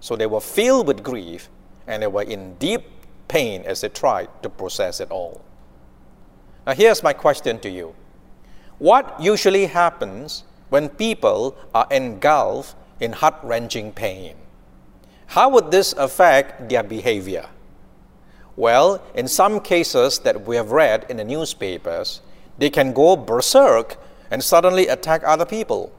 So 0.01 0.17
they 0.17 0.27
were 0.27 0.41
filled 0.41 0.87
with 0.87 1.03
grief 1.03 1.51
and 1.87 2.03
they 2.03 2.07
were 2.07 2.23
in 2.23 2.55
deep 2.55 2.83
pain 3.29 3.63
as 3.65 3.83
they 3.83 3.91
tried 3.91 4.29
to 4.43 4.49
process 4.49 5.01
it 5.01 5.11
all. 5.11 5.45
Now, 6.67 6.75
here's 6.75 7.03
my 7.03 7.13
question 7.13 7.59
to 7.61 7.71
you 7.71 7.95
What 8.79 9.21
usually 9.21 9.67
happens 9.67 10.45
when 10.71 10.89
people 10.89 11.57
are 11.75 11.87
engulfed 11.91 12.77
in 13.01 13.13
heart 13.13 13.37
wrenching 13.43 13.93
pain? 13.93 14.37
How 15.27 15.51
would 15.51 15.71
this 15.71 15.93
affect 15.93 16.71
their 16.71 16.83
behavior? 16.83 17.47
Well, 18.59 19.00
in 19.15 19.29
some 19.29 19.61
cases 19.61 20.19
that 20.27 20.45
we 20.45 20.57
have 20.57 20.73
read 20.73 21.07
in 21.09 21.19
the 21.19 21.25
newspapers, 21.25 22.23
they 22.59 22.71
can 22.71 22.93
go 22.93 23.15
berserk 23.15 23.97
and 24.33 24.43
suddenly 24.43 24.88
attack 24.88 25.23
other 25.25 25.47
people. 25.47 25.93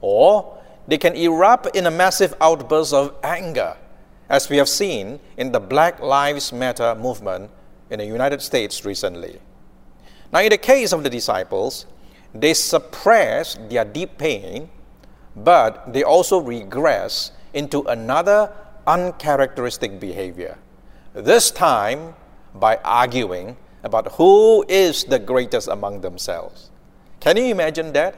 Or 0.00 0.62
they 0.86 0.96
can 0.96 1.16
erupt 1.16 1.74
in 1.74 1.86
a 1.86 1.90
massive 1.90 2.34
outburst 2.40 2.94
of 2.94 3.16
anger, 3.24 3.76
as 4.28 4.48
we 4.48 4.58
have 4.58 4.68
seen 4.68 5.18
in 5.36 5.50
the 5.50 5.58
Black 5.58 5.98
Lives 5.98 6.52
Matter 6.52 6.94
movement 6.94 7.50
in 7.90 7.98
the 7.98 8.06
United 8.06 8.42
States 8.42 8.84
recently. 8.84 9.40
Now, 10.32 10.38
in 10.38 10.50
the 10.50 10.58
case 10.58 10.92
of 10.92 11.02
the 11.02 11.10
disciples, 11.10 11.86
they 12.32 12.54
suppress 12.54 13.58
their 13.68 13.84
deep 13.84 14.18
pain, 14.18 14.70
but 15.34 15.92
they 15.92 16.04
also 16.04 16.38
regress 16.38 17.32
into 17.54 17.82
another 17.88 18.52
uncharacteristic 18.86 19.98
behavior. 19.98 20.58
This 21.18 21.50
time 21.50 22.14
by 22.54 22.76
arguing 22.84 23.56
about 23.82 24.12
who 24.12 24.64
is 24.68 25.02
the 25.02 25.18
greatest 25.18 25.66
among 25.66 26.00
themselves. 26.00 26.70
Can 27.18 27.36
you 27.36 27.46
imagine 27.46 27.92
that? 27.94 28.14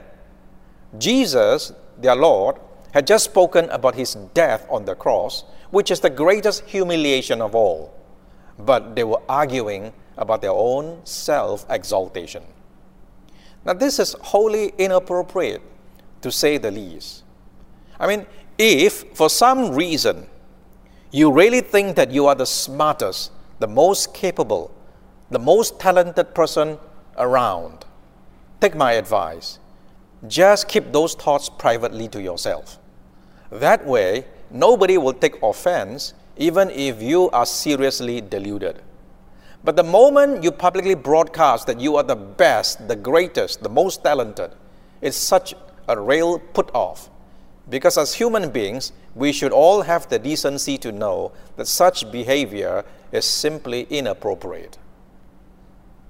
Jesus, 0.98 1.72
their 1.96 2.14
Lord, 2.14 2.56
had 2.92 3.06
just 3.06 3.24
spoken 3.24 3.70
about 3.70 3.94
his 3.94 4.16
death 4.34 4.66
on 4.68 4.84
the 4.84 4.94
cross, 4.94 5.44
which 5.70 5.90
is 5.90 6.00
the 6.00 6.10
greatest 6.10 6.64
humiliation 6.66 7.40
of 7.40 7.54
all. 7.54 7.94
But 8.58 8.94
they 8.94 9.04
were 9.04 9.22
arguing 9.30 9.94
about 10.18 10.42
their 10.42 10.52
own 10.52 11.00
self 11.04 11.64
exaltation. 11.70 12.42
Now, 13.64 13.72
this 13.72 13.98
is 13.98 14.14
wholly 14.20 14.74
inappropriate, 14.76 15.62
to 16.20 16.30
say 16.30 16.58
the 16.58 16.70
least. 16.70 17.24
I 17.98 18.06
mean, 18.06 18.26
if 18.58 19.16
for 19.16 19.30
some 19.30 19.74
reason 19.74 20.26
you 21.10 21.32
really 21.32 21.60
think 21.60 21.96
that 21.96 22.10
you 22.10 22.26
are 22.26 22.34
the 22.34 22.46
smartest, 22.46 23.32
the 23.58 23.66
most 23.66 24.14
capable, 24.14 24.72
the 25.30 25.38
most 25.38 25.80
talented 25.80 26.34
person 26.34 26.78
around, 27.18 27.84
take 28.60 28.74
my 28.74 28.92
advice. 28.92 29.58
Just 30.28 30.68
keep 30.68 30.92
those 30.92 31.14
thoughts 31.14 31.48
privately 31.48 32.06
to 32.08 32.22
yourself. 32.22 32.78
That 33.50 33.86
way, 33.86 34.26
nobody 34.50 34.98
will 34.98 35.14
take 35.14 35.42
offense 35.42 36.14
even 36.36 36.70
if 36.70 37.02
you 37.02 37.30
are 37.30 37.46
seriously 37.46 38.20
deluded. 38.20 38.82
But 39.62 39.76
the 39.76 39.82
moment 39.82 40.42
you 40.42 40.52
publicly 40.52 40.94
broadcast 40.94 41.66
that 41.66 41.80
you 41.80 41.96
are 41.96 42.02
the 42.02 42.16
best, 42.16 42.88
the 42.88 42.96
greatest, 42.96 43.62
the 43.62 43.68
most 43.68 44.02
talented, 44.02 44.52
it's 45.02 45.16
such 45.16 45.54
a 45.88 46.00
real 46.00 46.38
put 46.38 46.70
off. 46.74 47.10
Because 47.70 47.96
as 47.96 48.14
human 48.14 48.50
beings, 48.50 48.92
we 49.14 49.32
should 49.32 49.52
all 49.52 49.82
have 49.82 50.08
the 50.08 50.18
decency 50.18 50.76
to 50.78 50.90
know 50.90 51.32
that 51.56 51.68
such 51.68 52.10
behavior 52.10 52.84
is 53.12 53.24
simply 53.24 53.86
inappropriate. 53.88 54.76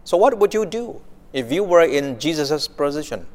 So, 0.05 0.17
what 0.17 0.38
would 0.38 0.55
you 0.55 0.64
do 0.64 1.02
if 1.33 1.52
you 1.52 1.62
were 1.62 1.85
in 1.85 2.19
Jesus' 2.19 2.67
position, 2.67 3.26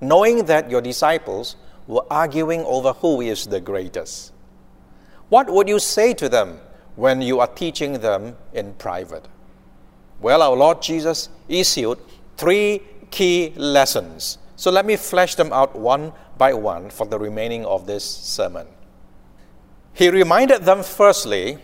knowing 0.00 0.46
that 0.46 0.70
your 0.70 0.80
disciples 0.80 1.56
were 1.86 2.04
arguing 2.10 2.64
over 2.64 2.94
who 2.94 3.20
is 3.20 3.46
the 3.46 3.60
greatest? 3.60 4.32
What 5.28 5.50
would 5.50 5.68
you 5.68 5.78
say 5.78 6.14
to 6.14 6.28
them 6.28 6.60
when 6.94 7.20
you 7.20 7.40
are 7.40 7.46
teaching 7.46 8.00
them 8.00 8.36
in 8.54 8.72
private? 8.74 9.28
Well, 10.20 10.40
our 10.40 10.56
Lord 10.56 10.80
Jesus 10.80 11.28
issued 11.48 11.98
three 12.36 12.80
key 13.10 13.52
lessons. 13.56 14.38
So 14.56 14.70
let 14.70 14.86
me 14.86 14.96
flesh 14.96 15.34
them 15.34 15.52
out 15.52 15.76
one 15.76 16.12
by 16.38 16.52
one 16.52 16.90
for 16.90 17.06
the 17.06 17.18
remaining 17.18 17.64
of 17.64 17.86
this 17.86 18.04
sermon. 18.04 18.66
He 19.92 20.08
reminded 20.10 20.64
them, 20.64 20.82
firstly, 20.82 21.58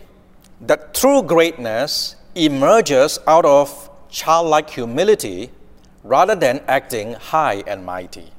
that 0.61 0.93
true 0.93 1.21
greatness 1.21 2.15
emerges 2.35 3.19
out 3.27 3.45
of 3.45 3.89
childlike 4.09 4.69
humility 4.69 5.51
rather 6.03 6.35
than 6.35 6.61
acting 6.67 7.13
high 7.13 7.63
and 7.67 7.85
mighty. 7.85 8.31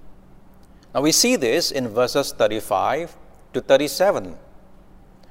Now 0.95 1.03
we 1.03 1.13
see 1.13 1.37
this 1.37 1.71
in 1.71 1.89
verses 1.89 2.33
35 2.33 3.17
to 3.53 3.61
37. 3.61 4.37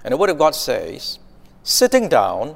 And 0.04 0.12
the 0.12 0.18
Word 0.18 0.30
of 0.30 0.38
God 0.38 0.56
says, 0.56 1.20
Sitting 1.64 2.10
down, 2.10 2.56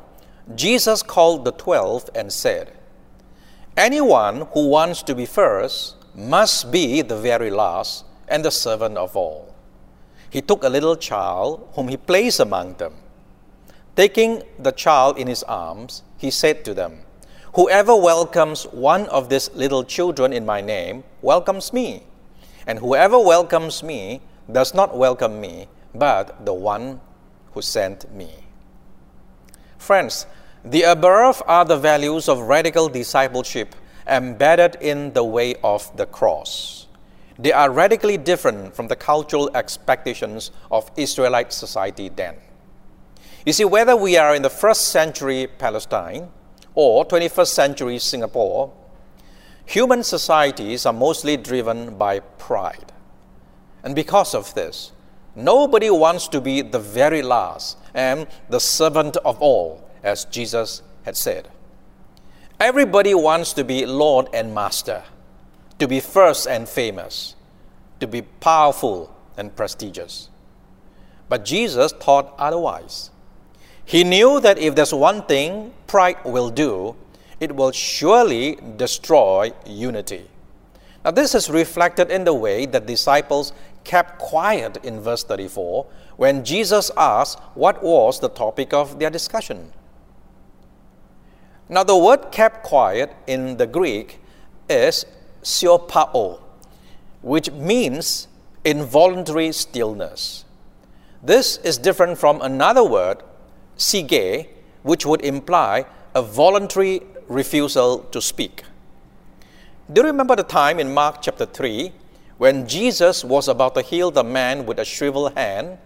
Jesus 0.55 1.03
called 1.03 1.45
the 1.45 1.51
twelve 1.51 2.09
and 2.15 2.31
said, 2.31 2.73
Anyone 3.75 4.47
who 4.53 4.67
wants 4.67 5.03
to 5.03 5.15
be 5.15 5.25
first 5.25 5.95
must 6.15 6.71
be 6.71 7.01
the 7.01 7.17
very 7.17 7.51
last 7.51 8.05
and 8.27 8.43
the 8.43 8.51
servant 8.51 8.97
of 8.97 9.15
all. 9.15 9.53
He 10.29 10.41
took 10.41 10.63
a 10.63 10.69
little 10.69 10.95
child 10.95 11.69
whom 11.73 11.87
he 11.87 11.97
placed 11.97 12.39
among 12.39 12.75
them. 12.75 12.95
Taking 13.95 14.43
the 14.59 14.71
child 14.71 15.17
in 15.17 15.27
his 15.27 15.43
arms, 15.43 16.03
he 16.17 16.29
said 16.29 16.65
to 16.65 16.73
them, 16.73 16.99
Whoever 17.55 17.95
welcomes 17.95 18.65
one 18.65 19.07
of 19.09 19.29
these 19.29 19.49
little 19.53 19.83
children 19.83 20.33
in 20.33 20.45
my 20.45 20.61
name 20.61 21.03
welcomes 21.21 21.73
me, 21.73 22.03
and 22.67 22.77
whoever 22.79 23.19
welcomes 23.19 23.81
me 23.81 24.21
does 24.51 24.73
not 24.73 24.95
welcome 24.95 25.41
me, 25.41 25.67
but 25.95 26.45
the 26.45 26.53
one 26.53 27.01
who 27.53 27.61
sent 27.61 28.11
me. 28.13 28.29
Friends, 29.77 30.27
the 30.63 30.83
above 30.83 31.41
are 31.47 31.65
the 31.65 31.77
values 31.77 32.27
of 32.27 32.41
radical 32.41 32.89
discipleship 32.89 33.75
embedded 34.05 34.75
in 34.81 35.13
the 35.13 35.23
way 35.23 35.55
of 35.63 35.95
the 35.97 36.05
cross. 36.05 36.86
They 37.39 37.53
are 37.53 37.71
radically 37.71 38.17
different 38.17 38.75
from 38.75 38.87
the 38.87 38.95
cultural 38.95 39.49
expectations 39.55 40.51
of 40.71 40.89
Israelite 40.97 41.53
society 41.53 42.09
then. 42.09 42.35
You 43.45 43.53
see, 43.53 43.65
whether 43.65 43.95
we 43.95 44.17
are 44.17 44.35
in 44.35 44.41
the 44.41 44.49
first 44.49 44.89
century 44.89 45.47
Palestine 45.47 46.29
or 46.73 47.05
21st 47.05 47.47
century 47.47 47.99
Singapore, 47.99 48.73
human 49.65 50.03
societies 50.03 50.85
are 50.85 50.93
mostly 50.93 51.37
driven 51.37 51.97
by 51.97 52.19
pride. 52.19 52.91
And 53.83 53.95
because 53.95 54.33
of 54.33 54.53
this, 54.53 54.91
nobody 55.35 55.89
wants 55.89 56.27
to 56.29 56.41
be 56.41 56.61
the 56.61 56.79
very 56.79 57.21
last 57.21 57.77
and 57.93 58.27
the 58.49 58.59
servant 58.59 59.17
of 59.17 59.41
all 59.41 59.87
as 60.03 60.25
Jesus 60.25 60.81
had 61.03 61.15
said. 61.15 61.49
Everybody 62.59 63.13
wants 63.13 63.53
to 63.53 63.63
be 63.63 63.85
Lord 63.85 64.29
and 64.33 64.53
Master, 64.53 65.03
to 65.79 65.87
be 65.87 65.99
first 65.99 66.47
and 66.47 66.67
famous, 66.67 67.35
to 67.99 68.07
be 68.07 68.21
powerful 68.21 69.15
and 69.37 69.55
prestigious. 69.55 70.29
But 71.29 71.45
Jesus 71.45 71.93
taught 71.99 72.33
otherwise. 72.37 73.11
He 73.85 74.03
knew 74.03 74.39
that 74.41 74.57
if 74.57 74.75
there's 74.75 74.93
one 74.93 75.23
thing 75.23 75.73
pride 75.87 76.17
will 76.25 76.49
do, 76.49 76.95
it 77.39 77.55
will 77.55 77.71
surely 77.71 78.57
destroy 78.77 79.51
unity. 79.65 80.27
Now, 81.05 81.11
this 81.11 81.35
is 81.35 81.49
reflected 81.49 82.11
in 82.11 82.25
the 82.25 82.33
way 82.33 82.65
that 82.65 82.85
disciples 82.85 83.53
kept 83.83 84.19
quiet 84.19 84.77
in 84.83 84.99
verse 84.99 85.23
34 85.23 85.85
when 86.17 86.43
Jesus 86.43 86.91
asked 86.97 87.39
what 87.53 87.81
was 87.81 88.19
the 88.19 88.27
topic 88.27 88.73
of 88.73 88.99
their 88.99 89.09
discussion. 89.09 89.71
Now, 91.69 91.83
the 91.83 91.95
word 91.95 92.31
kept 92.31 92.63
quiet 92.63 93.15
in 93.27 93.57
the 93.57 93.67
Greek 93.67 94.19
is 94.69 95.05
siopao, 95.43 96.39
which 97.21 97.51
means 97.51 98.27
involuntary 98.63 99.51
stillness. 99.51 100.45
This 101.23 101.57
is 101.57 101.77
different 101.77 102.17
from 102.17 102.41
another 102.41 102.83
word, 102.83 103.23
sige, 103.77 104.47
which 104.83 105.05
would 105.05 105.21
imply 105.21 105.85
a 106.13 106.21
voluntary 106.21 107.01
refusal 107.27 107.99
to 108.11 108.21
speak. 108.21 108.63
Do 109.91 110.01
you 110.01 110.07
remember 110.07 110.35
the 110.35 110.43
time 110.43 110.79
in 110.79 110.93
Mark 110.93 111.21
chapter 111.21 111.45
3 111.45 111.91
when 112.37 112.67
Jesus 112.67 113.23
was 113.23 113.47
about 113.47 113.73
to 113.75 113.81
heal 113.81 114.11
the 114.11 114.23
man 114.23 114.65
with 114.65 114.79
a 114.79 114.85
shriveled 114.85 115.33
hand, 115.35 115.77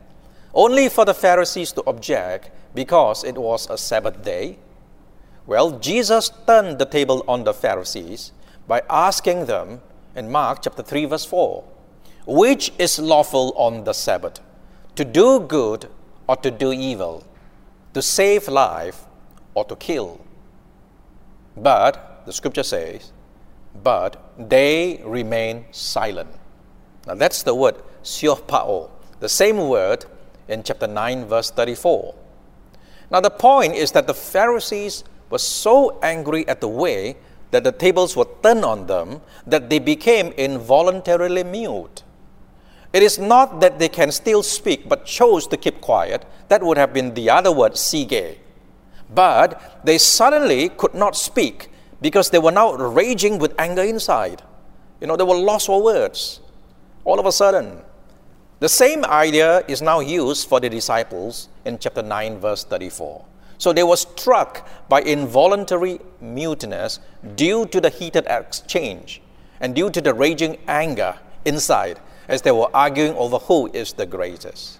only 0.53 0.89
for 0.89 1.05
the 1.05 1.13
Pharisees 1.13 1.71
to 1.73 1.83
object 1.87 2.51
because 2.75 3.23
it 3.23 3.37
was 3.37 3.69
a 3.69 3.77
Sabbath 3.77 4.23
day? 4.23 4.57
Well, 5.45 5.79
Jesus 5.79 6.31
turned 6.45 6.79
the 6.79 6.85
table 6.85 7.23
on 7.27 7.43
the 7.43 7.53
Pharisees 7.53 8.31
by 8.67 8.81
asking 8.89 9.45
them 9.45 9.81
in 10.15 10.31
Mark 10.31 10.61
chapter 10.63 10.83
3 10.83 11.05
verse 11.05 11.25
4, 11.25 11.63
which 12.25 12.71
is 12.77 12.99
lawful 12.99 13.53
on 13.55 13.83
the 13.83 13.93
Sabbath, 13.93 14.39
to 14.95 15.05
do 15.05 15.39
good 15.39 15.87
or 16.27 16.35
to 16.37 16.51
do 16.51 16.71
evil, 16.71 17.23
to 17.93 18.01
save 18.01 18.47
life 18.47 19.05
or 19.53 19.65
to 19.65 19.75
kill. 19.75 20.21
But, 21.57 22.23
the 22.25 22.33
scripture 22.33 22.63
says, 22.63 23.11
but 23.83 24.33
they 24.37 25.01
remain 25.03 25.65
silent. 25.71 26.29
Now 27.07 27.15
that's 27.15 27.43
the 27.43 27.55
word 27.55 27.75
siopao, 28.03 28.89
the 29.19 29.29
same 29.29 29.67
word 29.67 30.05
in 30.47 30.63
chapter 30.63 30.87
9, 30.87 31.25
verse 31.25 31.51
34. 31.51 32.15
Now 33.09 33.21
the 33.21 33.29
point 33.29 33.75
is 33.75 33.91
that 33.91 34.07
the 34.07 34.13
Pharisees 34.13 35.03
were 35.29 35.37
so 35.37 35.99
angry 36.01 36.47
at 36.47 36.61
the 36.61 36.67
way 36.67 37.17
that 37.51 37.63
the 37.63 37.71
tables 37.71 38.15
were 38.15 38.27
turned 38.41 38.65
on 38.65 38.87
them 38.87 39.21
that 39.45 39.69
they 39.69 39.79
became 39.79 40.27
involuntarily 40.33 41.43
mute. 41.43 42.03
It 42.93 43.03
is 43.03 43.19
not 43.19 43.61
that 43.61 43.79
they 43.79 43.87
can 43.87 44.11
still 44.11 44.43
speak 44.43 44.89
but 44.89 45.05
chose 45.05 45.47
to 45.47 45.57
keep 45.57 45.79
quiet. 45.79 46.25
That 46.49 46.63
would 46.63 46.77
have 46.77 46.93
been 46.93 47.13
the 47.13 47.29
other 47.29 47.51
word, 47.51 47.73
sige. 47.73 48.37
But 49.13 49.81
they 49.83 49.97
suddenly 49.97 50.69
could 50.69 50.93
not 50.93 51.15
speak 51.15 51.69
because 52.01 52.29
they 52.29 52.39
were 52.39 52.51
now 52.51 52.73
raging 52.73 53.39
with 53.39 53.53
anger 53.59 53.83
inside. 53.83 54.41
You 54.99 55.07
know, 55.07 55.15
they 55.15 55.23
were 55.23 55.37
lost 55.37 55.67
for 55.67 55.81
words. 55.81 56.39
All 57.03 57.19
of 57.19 57.25
a 57.25 57.31
sudden, 57.31 57.81
the 58.59 58.69
same 58.69 59.03
idea 59.05 59.63
is 59.67 59.81
now 59.81 59.99
used 59.99 60.47
for 60.47 60.59
the 60.59 60.69
disciples 60.69 61.49
in 61.65 61.79
chapter 61.79 62.01
9, 62.03 62.37
verse 62.37 62.63
34. 62.63 63.25
So 63.61 63.71
they 63.71 63.83
were 63.83 63.95
struck 63.95 64.67
by 64.89 65.01
involuntary 65.01 65.99
muteness 66.19 66.99
due 67.35 67.67
to 67.67 67.79
the 67.79 67.89
heated 67.89 68.25
exchange 68.25 69.21
and 69.59 69.75
due 69.75 69.91
to 69.91 70.01
the 70.01 70.15
raging 70.15 70.57
anger 70.67 71.19
inside 71.45 71.99
as 72.27 72.41
they 72.41 72.49
were 72.49 72.75
arguing 72.75 73.13
over 73.13 73.37
who 73.37 73.69
is 73.71 73.93
the 73.93 74.07
greatest. 74.07 74.79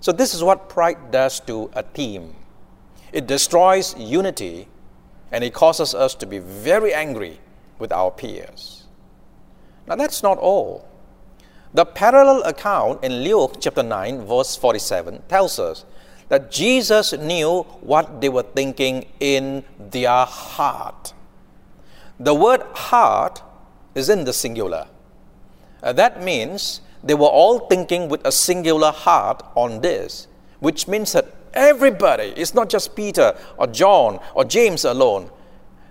So, 0.00 0.10
this 0.10 0.34
is 0.34 0.42
what 0.42 0.68
pride 0.68 1.12
does 1.12 1.38
to 1.46 1.70
a 1.74 1.84
team 1.84 2.34
it 3.12 3.28
destroys 3.28 3.96
unity 3.96 4.66
and 5.30 5.44
it 5.44 5.54
causes 5.54 5.94
us 5.94 6.16
to 6.16 6.26
be 6.26 6.40
very 6.40 6.92
angry 6.92 7.38
with 7.78 7.92
our 7.92 8.10
peers. 8.10 8.86
Now, 9.86 9.94
that's 9.94 10.24
not 10.24 10.36
all. 10.38 10.88
The 11.72 11.84
parallel 11.84 12.42
account 12.42 13.04
in 13.04 13.22
Luke 13.22 13.58
chapter 13.60 13.84
9, 13.84 14.26
verse 14.26 14.56
47 14.56 15.22
tells 15.28 15.60
us 15.60 15.84
that 16.28 16.50
Jesus 16.50 17.12
knew 17.12 17.62
what 17.80 18.20
they 18.20 18.28
were 18.28 18.42
thinking 18.42 19.06
in 19.20 19.64
their 19.78 20.24
heart. 20.24 21.14
The 22.18 22.34
word 22.34 22.62
heart 22.74 23.42
is 23.94 24.08
in 24.08 24.24
the 24.24 24.32
singular. 24.32 24.88
Uh, 25.82 25.92
that 25.92 26.22
means 26.22 26.80
they 27.04 27.14
were 27.14 27.28
all 27.28 27.60
thinking 27.60 28.08
with 28.08 28.24
a 28.26 28.32
singular 28.32 28.90
heart 28.90 29.42
on 29.54 29.80
this, 29.80 30.26
which 30.60 30.88
means 30.88 31.12
that 31.12 31.26
everybody, 31.54 32.32
it's 32.36 32.54
not 32.54 32.68
just 32.68 32.96
Peter 32.96 33.36
or 33.56 33.66
John 33.66 34.18
or 34.34 34.44
James 34.44 34.84
alone, 34.84 35.30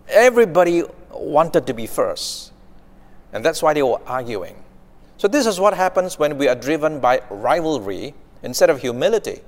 everybody 0.10 0.84
wanted 1.12 1.66
to 1.68 1.74
be 1.74 1.88
first. 1.88 2.52
And 3.32 3.44
that's 3.44 3.62
why 3.62 3.74
they 3.74 3.84
were 3.84 4.02
arguing. 4.06 4.56
So, 5.18 5.28
this 5.28 5.46
is 5.46 5.60
what 5.60 5.74
happens 5.74 6.20
when 6.20 6.38
we 6.38 6.48
are 6.48 6.56
driven 6.56 7.00
by 7.00 7.22
rivalry 7.30 8.14
instead 8.44 8.70
of 8.70 8.82
humility. 8.82 9.42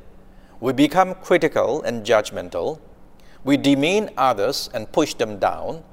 We 0.59 0.73
become 0.73 1.15
critical 1.15 1.83
and 1.83 2.05
judgmental. 2.05 2.79
We 3.43 3.57
demean 3.57 4.09
others 4.17 4.69
and 4.73 4.91
push 4.91 5.13
them 5.13 5.37
down. 5.37 5.83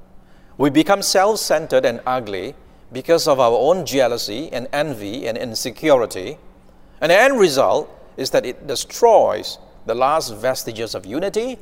We 0.57 0.69
become 0.69 1.01
self 1.01 1.39
centered 1.39 1.85
and 1.85 2.01
ugly 2.05 2.55
because 2.91 3.27
of 3.27 3.39
our 3.39 3.57
own 3.57 3.85
jealousy 3.85 4.49
and 4.51 4.67
envy 4.73 5.27
and 5.27 5.37
insecurity. 5.37 6.37
And 7.01 7.11
the 7.11 7.19
end 7.19 7.39
result 7.39 7.89
is 8.17 8.31
that 8.31 8.45
it 8.45 8.65
destroys 8.65 9.57
the 9.85 9.93
last 9.93 10.33
vestiges 10.33 10.95
of 10.95 11.05
unity 11.05 11.59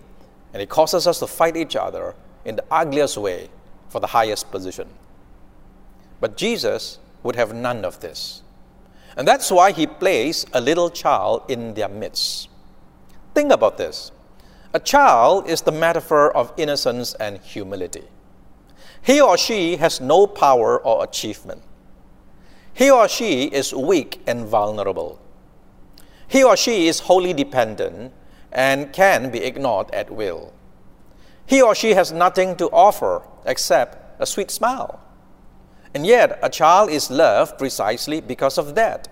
and 0.54 0.62
it 0.62 0.70
causes 0.70 1.08
us 1.08 1.20
to 1.20 1.28
fight 1.28 1.58
each 1.58 1.76
other 1.76 2.16
in 2.46 2.56
the 2.56 2.64
ugliest 2.72 3.18
way 3.18 3.50
for 3.90 4.00
the 4.00 4.08
highest 4.08 4.52
position. 4.52 4.88
But 6.22 6.38
Jesus 6.38 7.00
would 7.24 7.36
have 7.36 7.54
none 7.54 7.84
of 7.84 8.00
this. 8.00 8.44
And 9.18 9.28
that's 9.28 9.52
why 9.52 9.72
he 9.72 9.88
placed 9.88 10.48
a 10.54 10.62
little 10.62 10.90
child 10.90 11.44
in 11.50 11.74
their 11.74 11.90
midst. 11.90 12.50
Think 13.34 13.52
about 13.52 13.78
this. 13.78 14.12
A 14.74 14.80
child 14.80 15.50
is 15.50 15.62
the 15.62 15.72
metaphor 15.72 16.36
of 16.36 16.54
innocence 16.58 17.14
and 17.16 17.40
humility. 17.40 18.06
He 19.02 19.20
or 19.20 19.38
she 19.38 19.78
has 19.78 20.00
no 20.00 20.26
power 20.28 20.80
or 20.80 21.04
achievement. 21.04 21.62
He 22.74 22.90
or 22.90 23.08
she 23.08 23.46
is 23.46 23.74
weak 23.74 24.22
and 24.26 24.46
vulnerable. 24.46 25.20
He 26.28 26.44
or 26.44 26.58
she 26.58 26.88
is 26.88 27.02
wholly 27.02 27.34
dependent 27.34 28.14
and 28.52 28.92
can 28.94 29.30
be 29.30 29.44
ignored 29.44 29.94
at 29.94 30.10
will. 30.10 30.54
He 31.46 31.62
or 31.62 31.76
she 31.76 31.94
has 31.94 32.12
nothing 32.12 32.56
to 32.56 32.70
offer 32.70 33.24
except 33.46 34.22
a 34.22 34.26
sweet 34.26 34.50
smile. 34.50 35.00
And 35.94 36.08
yet, 36.08 36.40
a 36.42 36.50
child 36.50 36.90
is 36.90 37.12
loved 37.12 37.60
precisely 37.60 38.22
because 38.22 38.58
of 38.58 38.74
that. 38.76 39.08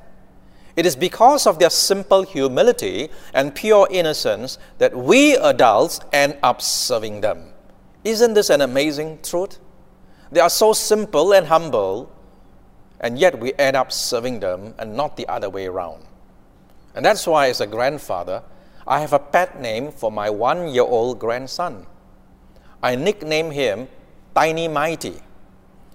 It 0.75 0.85
is 0.85 0.95
because 0.95 1.45
of 1.45 1.59
their 1.59 1.69
simple 1.69 2.23
humility 2.23 3.09
and 3.33 3.53
pure 3.53 3.87
innocence 3.91 4.57
that 4.77 4.95
we 4.95 5.35
adults 5.35 5.99
end 6.13 6.37
up 6.41 6.61
serving 6.61 7.21
them. 7.21 7.53
Isn't 8.03 8.33
this 8.33 8.49
an 8.49 8.61
amazing 8.61 9.19
truth? 9.21 9.59
They 10.31 10.39
are 10.39 10.49
so 10.49 10.73
simple 10.73 11.33
and 11.33 11.47
humble, 11.47 12.11
and 12.99 13.19
yet 13.19 13.39
we 13.39 13.53
end 13.55 13.75
up 13.75 13.91
serving 13.91 14.39
them 14.39 14.73
and 14.79 14.95
not 14.95 15.17
the 15.17 15.27
other 15.27 15.49
way 15.49 15.67
around. 15.67 16.05
And 16.95 17.05
that's 17.05 17.27
why, 17.27 17.49
as 17.49 17.61
a 17.61 17.67
grandfather, 17.67 18.43
I 18.87 19.01
have 19.01 19.13
a 19.13 19.19
pet 19.19 19.61
name 19.61 19.91
for 19.91 20.11
my 20.11 20.29
one 20.29 20.69
year 20.69 20.83
old 20.83 21.19
grandson. 21.19 21.85
I 22.81 22.95
nickname 22.95 23.51
him 23.51 23.87
Tiny 24.33 24.67
Mighty. 24.67 25.21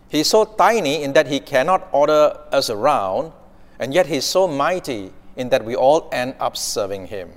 He's 0.08 0.28
so 0.28 0.44
tiny 0.44 1.02
in 1.02 1.12
that 1.14 1.26
he 1.26 1.40
cannot 1.40 1.88
order 1.92 2.38
us 2.52 2.70
around 2.70 3.32
and 3.78 3.92
yet 3.92 4.06
he's 4.06 4.24
so 4.24 4.46
mighty 4.48 5.12
in 5.36 5.48
that 5.50 5.64
we 5.64 5.76
all 5.76 6.08
end 6.12 6.34
up 6.40 6.56
serving 6.56 7.06
him. 7.06 7.30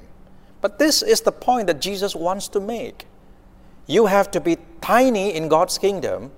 But 0.61 0.79
this 0.79 1.01
is 1.01 1.21
the 1.21 1.31
point 1.31 1.67
that 1.67 1.81
Jesus 1.81 2.15
wants 2.15 2.47
to 2.49 2.59
make. 2.59 3.05
You 3.87 4.05
have 4.05 4.29
to 4.31 4.39
be 4.39 4.57
tiny 4.81 5.35
in 5.35 5.47
God's 5.47 5.77
kingdom 5.77 6.31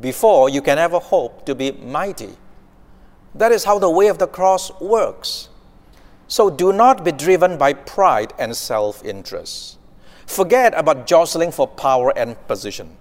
before 0.00 0.48
you 0.48 0.62
can 0.62 0.78
ever 0.78 0.98
hope 0.98 1.46
to 1.46 1.54
be 1.54 1.72
mighty. 1.72 2.36
That 3.34 3.52
is 3.52 3.64
how 3.64 3.78
the 3.78 3.90
way 3.90 4.08
of 4.08 4.18
the 4.18 4.26
cross 4.26 4.70
works. 4.80 5.48
So 6.28 6.50
do 6.50 6.72
not 6.72 7.04
be 7.04 7.12
driven 7.12 7.56
by 7.56 7.72
pride 7.72 8.32
and 8.38 8.54
self 8.56 9.04
interest. 9.04 9.78
Forget 10.26 10.74
about 10.76 11.06
jostling 11.06 11.52
for 11.52 11.66
power 11.66 12.12
and 12.16 12.36
position. 12.48 12.96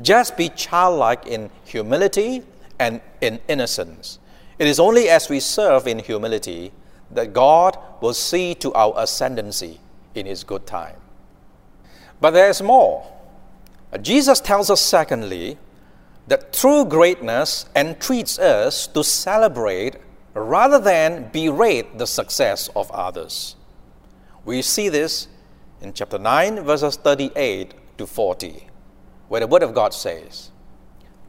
Just 0.00 0.36
be 0.36 0.48
childlike 0.50 1.26
in 1.26 1.50
humility 1.64 2.42
and 2.78 3.00
in 3.20 3.40
innocence. 3.48 4.18
It 4.58 4.66
is 4.66 4.78
only 4.78 5.08
as 5.08 5.28
we 5.28 5.40
serve 5.40 5.86
in 5.86 5.98
humility 5.98 6.72
that 7.10 7.32
God 7.32 7.78
will 8.00 8.14
see 8.14 8.54
to 8.56 8.72
our 8.74 8.94
ascendancy 8.96 9.80
in 10.14 10.26
His 10.26 10.44
good 10.44 10.66
time. 10.66 10.96
But 12.20 12.30
there 12.30 12.48
is 12.48 12.62
more. 12.62 13.10
Jesus 14.00 14.40
tells 14.40 14.70
us, 14.70 14.80
secondly, 14.80 15.58
that 16.26 16.52
true 16.52 16.84
greatness 16.84 17.66
entreats 17.76 18.38
us 18.38 18.86
to 18.88 19.04
celebrate 19.04 19.96
rather 20.32 20.78
than 20.78 21.30
berate 21.32 21.98
the 21.98 22.06
success 22.06 22.68
of 22.74 22.90
others. 22.90 23.56
We 24.44 24.62
see 24.62 24.88
this 24.88 25.28
in 25.80 25.92
chapter 25.92 26.18
9, 26.18 26.62
verses 26.64 26.96
38 26.96 27.74
to 27.98 28.06
40, 28.06 28.66
where 29.28 29.40
the 29.40 29.46
Word 29.46 29.62
of 29.62 29.74
God 29.74 29.94
says, 29.94 30.50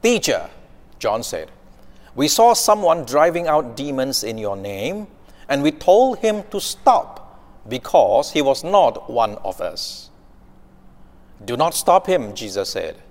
Teacher, 0.02 0.50
John 0.98 1.24
said, 1.24 1.52
we 2.16 2.28
saw 2.28 2.54
someone 2.54 3.04
driving 3.04 3.48
out 3.48 3.76
demons 3.76 4.24
in 4.24 4.38
your 4.38 4.56
name, 4.56 5.08
and 5.50 5.62
we 5.62 5.72
told 5.72 6.20
him 6.20 6.44
to 6.52 6.60
stop 6.60 7.42
because 7.68 8.32
he 8.32 8.42
was 8.42 8.64
not 8.64 9.10
one 9.10 9.36
of 9.44 9.60
us. 9.60 10.10
Do 11.44 11.58
not 11.58 11.74
stop 11.74 12.08
him, 12.08 12.34
Jesus 12.34 12.70
said, 12.70 13.02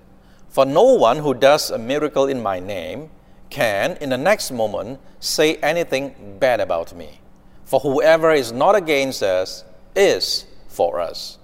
for 0.49 0.65
no 0.65 0.83
one 0.83 1.17
who 1.19 1.33
does 1.33 1.69
a 1.69 1.77
miracle 1.77 2.25
in 2.25 2.41
my 2.41 2.59
name 2.59 3.09
can, 3.49 3.97
in 4.01 4.09
the 4.09 4.17
next 4.17 4.51
moment, 4.51 4.99
say 5.19 5.55
anything 5.57 6.37
bad 6.39 6.59
about 6.59 6.95
me. 6.95 7.19
For 7.65 7.79
whoever 7.79 8.31
is 8.31 8.51
not 8.51 8.75
against 8.75 9.21
us 9.21 9.63
is 9.95 10.45
for 10.67 10.99
us. 10.99 11.37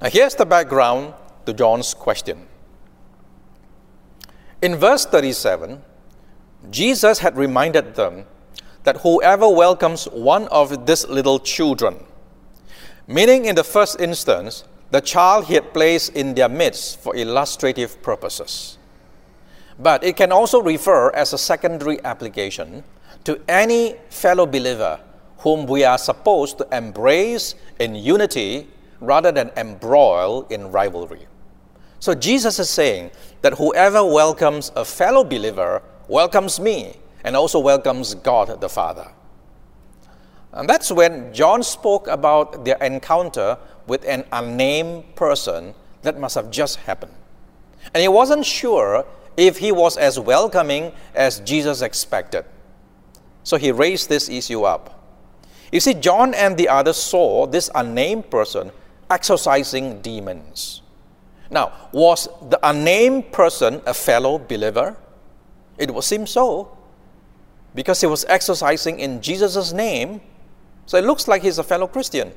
Now, 0.00 0.08
here's 0.08 0.34
the 0.34 0.46
background 0.46 1.14
to 1.46 1.52
John's 1.52 1.94
question. 1.94 2.46
In 4.62 4.76
verse 4.76 5.06
37, 5.06 5.82
Jesus 6.68 7.20
had 7.20 7.36
reminded 7.36 7.94
them 7.94 8.26
that 8.84 8.98
whoever 8.98 9.48
welcomes 9.48 10.04
one 10.06 10.48
of 10.48 10.86
these 10.86 11.06
little 11.08 11.38
children, 11.38 12.04
meaning 13.06 13.46
in 13.46 13.54
the 13.54 13.64
first 13.64 14.00
instance, 14.00 14.64
the 14.90 15.00
child 15.00 15.46
he 15.46 15.54
had 15.54 15.72
placed 15.72 16.14
in 16.14 16.34
their 16.34 16.48
midst 16.48 17.00
for 17.00 17.14
illustrative 17.16 18.02
purposes. 18.02 18.78
But 19.78 20.04
it 20.04 20.16
can 20.16 20.32
also 20.32 20.60
refer 20.60 21.10
as 21.12 21.32
a 21.32 21.38
secondary 21.38 22.02
application 22.04 22.84
to 23.24 23.40
any 23.48 23.96
fellow 24.10 24.46
believer 24.46 25.00
whom 25.38 25.66
we 25.66 25.84
are 25.84 25.98
supposed 25.98 26.58
to 26.58 26.68
embrace 26.72 27.54
in 27.78 27.94
unity 27.94 28.68
rather 29.00 29.32
than 29.32 29.50
embroil 29.56 30.46
in 30.50 30.70
rivalry. 30.70 31.26
So 31.98 32.14
Jesus 32.14 32.58
is 32.58 32.68
saying 32.68 33.10
that 33.42 33.54
whoever 33.54 34.04
welcomes 34.04 34.72
a 34.76 34.84
fellow 34.84 35.24
believer 35.24 35.82
welcomes 36.10 36.58
me 36.58 36.96
and 37.24 37.36
also 37.36 37.58
welcomes 37.58 38.14
God 38.14 38.60
the 38.60 38.68
Father. 38.68 39.08
And 40.52 40.68
that's 40.68 40.90
when 40.90 41.32
John 41.32 41.62
spoke 41.62 42.08
about 42.08 42.64
their 42.64 42.76
encounter 42.78 43.56
with 43.86 44.04
an 44.04 44.24
unnamed 44.32 45.14
person 45.14 45.74
that 46.02 46.18
must 46.18 46.34
have 46.34 46.50
just 46.50 46.76
happened. 46.76 47.14
And 47.94 48.02
he 48.02 48.08
wasn't 48.08 48.44
sure 48.44 49.06
if 49.36 49.58
he 49.58 49.70
was 49.70 49.96
as 49.96 50.18
welcoming 50.18 50.92
as 51.14 51.40
Jesus 51.40 51.82
expected. 51.82 52.44
So 53.44 53.56
he 53.56 53.70
raised 53.70 54.08
this 54.08 54.28
issue 54.28 54.64
up. 54.64 54.96
You 55.72 55.78
see, 55.78 55.94
John 55.94 56.34
and 56.34 56.56
the 56.56 56.68
others 56.68 56.96
saw 56.96 57.46
this 57.46 57.70
unnamed 57.74 58.30
person 58.30 58.72
exorcising 59.08 60.02
demons. 60.02 60.82
Now, 61.50 61.72
was 61.92 62.28
the 62.48 62.58
unnamed 62.62 63.32
person 63.32 63.80
a 63.86 63.94
fellow 63.94 64.38
believer? 64.38 64.96
It 65.80 65.92
would 65.92 66.04
seem 66.04 66.26
so, 66.26 66.76
because 67.74 68.00
he 68.02 68.06
was 68.06 68.24
exercising 68.28 69.00
in 69.00 69.22
Jesus' 69.22 69.72
name, 69.72 70.20
so 70.84 70.98
it 70.98 71.04
looks 71.04 71.26
like 71.26 71.42
he's 71.42 71.58
a 71.58 71.64
fellow 71.64 71.86
Christian. 71.86 72.32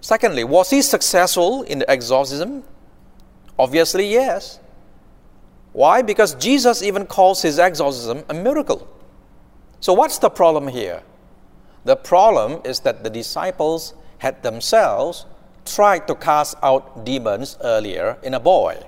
Secondly, 0.00 0.42
was 0.42 0.70
he 0.70 0.82
successful 0.82 1.62
in 1.62 1.78
the 1.78 1.90
exorcism? 1.90 2.64
Obviously, 3.58 4.08
yes. 4.08 4.58
Why? 5.72 6.02
Because 6.02 6.34
Jesus 6.34 6.82
even 6.82 7.06
calls 7.06 7.42
his 7.42 7.58
exorcism 7.60 8.24
a 8.28 8.34
miracle. 8.34 8.88
So, 9.80 9.92
what's 9.92 10.18
the 10.18 10.30
problem 10.30 10.66
here? 10.66 11.02
The 11.84 11.94
problem 11.94 12.60
is 12.64 12.80
that 12.80 13.04
the 13.04 13.10
disciples 13.10 13.94
had 14.18 14.42
themselves 14.42 15.26
tried 15.64 16.08
to 16.08 16.16
cast 16.16 16.56
out 16.62 17.04
demons 17.04 17.56
earlier 17.62 18.18
in 18.24 18.34
a 18.34 18.40
boy, 18.40 18.82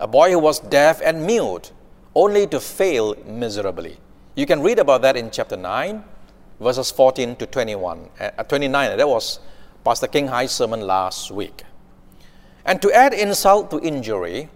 a 0.00 0.06
boy 0.06 0.30
who 0.30 0.38
was 0.38 0.60
deaf 0.60 1.02
and 1.02 1.26
mute, 1.26 1.72
only 2.14 2.46
to 2.46 2.60
fail 2.60 3.14
miserably. 3.26 3.98
You 4.34 4.46
can 4.46 4.62
read 4.62 4.78
about 4.78 5.02
that 5.02 5.16
in 5.16 5.30
chapter 5.30 5.56
9, 5.56 6.02
verses 6.60 6.90
14 6.90 7.36
to 7.36 7.46
21, 7.46 8.08
uh, 8.20 8.42
29. 8.44 8.96
That 8.96 9.08
was 9.08 9.40
Pastor 9.84 10.06
King 10.06 10.28
High's 10.28 10.52
sermon 10.52 10.80
last 10.80 11.30
week. 11.30 11.64
And 12.64 12.80
to 12.82 12.92
add 12.92 13.12
insult 13.12 13.70
to 13.72 13.80
injury, 13.80 14.48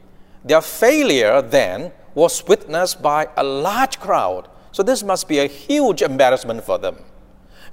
their 0.45 0.61
failure 0.61 1.43
then 1.43 1.93
was 2.15 2.47
witnessed 2.47 3.03
by 3.03 3.29
a 3.37 3.45
large 3.45 3.99
crowd. 3.99 4.49
So 4.73 4.83
this 4.83 5.03
must 5.03 5.29
be 5.29 5.41
a 5.41 5.47
huge 5.47 6.03
embarrassment 6.03 6.63
for 6.65 6.79
them. 6.79 6.99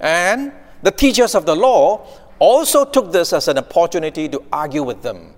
And 0.00 0.52
the 0.82 0.90
teachers 0.90 1.34
of 1.34 1.46
the 1.46 1.54
law 1.54 2.06
also 2.38 2.84
took 2.84 3.12
this 3.12 3.32
as 3.32 3.48
an 3.48 3.58
opportunity 3.58 4.28
to 4.28 4.42
argue 4.52 4.82
with 4.82 5.02
them, 5.02 5.34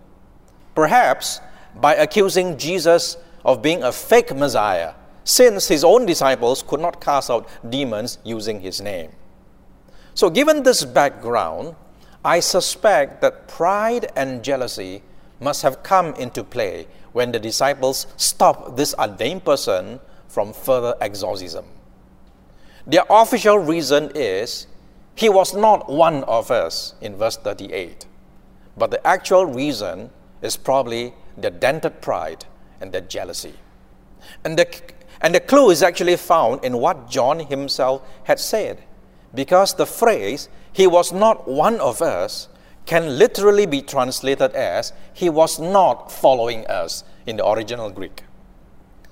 perhaps 0.75 1.41
by 1.77 1.95
accusing 1.95 2.57
Jesus 2.57 3.17
of 3.47 3.63
being 3.63 3.85
a 3.85 3.93
fake 3.93 4.35
Messiah, 4.35 4.93
since 5.23 5.69
his 5.69 5.85
own 5.85 6.05
disciples 6.05 6.65
could 6.65 6.81
not 6.81 7.01
cast 7.01 7.31
out 7.31 7.49
demons 7.71 8.19
using 8.25 8.61
his 8.61 8.81
name. 8.81 9.13
So, 10.15 10.29
given 10.29 10.65
this 10.65 10.85
background, 10.85 11.77
I 12.25 12.41
suspect 12.41 13.21
that 13.21 13.47
pride 13.47 14.11
and 14.17 14.43
jealousy 14.43 15.03
must 15.39 15.63
have 15.63 15.85
come 15.85 16.13
into 16.15 16.43
play 16.43 16.89
when 17.13 17.31
the 17.31 17.39
disciples 17.39 18.09
stopped 18.17 18.77
this 18.77 18.97
unnamed 18.99 19.45
person 19.45 20.01
from 20.27 20.53
further 20.53 20.97
exorcism. 21.01 21.67
Their 22.85 23.05
official 23.09 23.59
reason 23.59 24.11
is 24.15 24.67
he 25.15 25.29
was 25.29 25.55
not 25.55 25.89
one 25.89 26.25
of 26.25 26.51
us 26.51 26.95
in 27.01 27.15
verse 27.17 27.37
38. 27.37 28.07
But 28.77 28.91
the 28.91 29.07
actual 29.07 29.47
reason 29.47 30.11
is 30.43 30.57
probably 30.57 31.15
their 31.37 31.51
dented 31.53 32.01
pride 32.01 32.45
and 32.81 32.93
their 32.93 33.01
jealousy. 33.01 33.55
And 34.45 34.59
the, 34.59 34.67
and 35.21 35.35
the 35.35 35.41
clue 35.41 35.71
is 35.71 35.83
actually 35.83 36.17
found 36.17 36.65
in 36.65 36.79
what 36.79 37.09
John 37.09 37.41
himself 37.41 38.03
had 38.25 38.39
said. 38.39 38.83
Because 39.35 39.75
the 39.75 39.87
phrase, 39.87 40.49
he 40.73 40.87
was 40.87 41.13
not 41.13 41.49
one 41.49 41.81
of 41.81 42.03
us, 42.03 42.49
can 42.87 43.19
literally 43.19 43.67
be 43.67 43.83
translated 43.83 44.53
as, 44.53 44.93
he 45.13 45.29
was 45.29 45.59
not 45.59 46.13
following 46.13 46.67
us 46.67 47.03
in 47.27 47.37
the 47.37 47.49
original 47.49 47.91
Greek. 47.91 48.23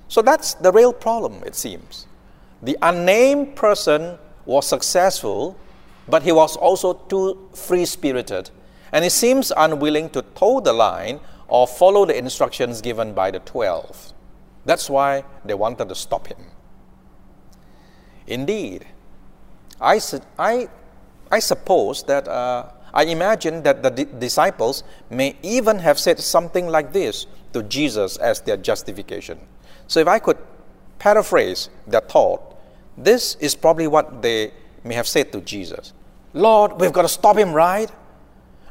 So 0.08 0.22
that's 0.22 0.54
the 0.54 0.70
real 0.70 0.92
problem, 0.92 1.42
it 1.44 1.56
seems. 1.56 2.06
The 2.62 2.78
unnamed 2.82 3.56
person 3.56 4.18
was 4.46 4.66
successful 4.66 5.56
but 6.08 6.22
he 6.22 6.32
was 6.32 6.56
also 6.56 6.94
too 6.94 7.48
free 7.54 7.84
spirited, 7.84 8.50
and 8.92 9.04
he 9.04 9.10
seems 9.10 9.52
unwilling 9.56 10.10
to 10.10 10.22
toe 10.34 10.60
the 10.60 10.72
line 10.72 11.20
or 11.54 11.68
follow 11.68 12.04
the 12.04 12.18
instructions 12.18 12.80
given 12.80 13.14
by 13.14 13.30
the 13.30 13.38
twelve. 13.38 14.12
That's 14.64 14.90
why 14.90 15.22
they 15.44 15.54
wanted 15.54 15.88
to 15.88 15.94
stop 15.94 16.26
him. 16.26 16.42
Indeed, 18.26 18.86
I, 19.80 20.00
I, 20.36 20.68
I 21.30 21.38
suppose 21.38 22.02
that 22.04 22.26
uh, 22.26 22.70
I 22.92 23.04
imagine 23.04 23.62
that 23.62 23.84
the 23.84 23.90
di- 23.90 24.18
disciples 24.18 24.82
may 25.10 25.36
even 25.42 25.78
have 25.78 25.96
said 25.96 26.18
something 26.18 26.66
like 26.66 26.92
this 26.92 27.26
to 27.52 27.62
Jesus 27.62 28.16
as 28.16 28.40
their 28.40 28.56
justification. 28.56 29.38
So, 29.86 30.00
if 30.00 30.08
I 30.08 30.18
could 30.18 30.38
paraphrase 30.98 31.70
their 31.86 32.00
thought, 32.00 32.40
this 32.98 33.36
is 33.36 33.54
probably 33.54 33.86
what 33.86 34.22
they 34.22 34.52
may 34.82 34.94
have 34.94 35.06
said 35.06 35.30
to 35.30 35.40
Jesus, 35.40 35.92
Lord, 36.32 36.80
we've 36.80 36.92
got 36.92 37.02
to 37.02 37.08
stop 37.08 37.38
him, 37.38 37.52
right? 37.52 37.90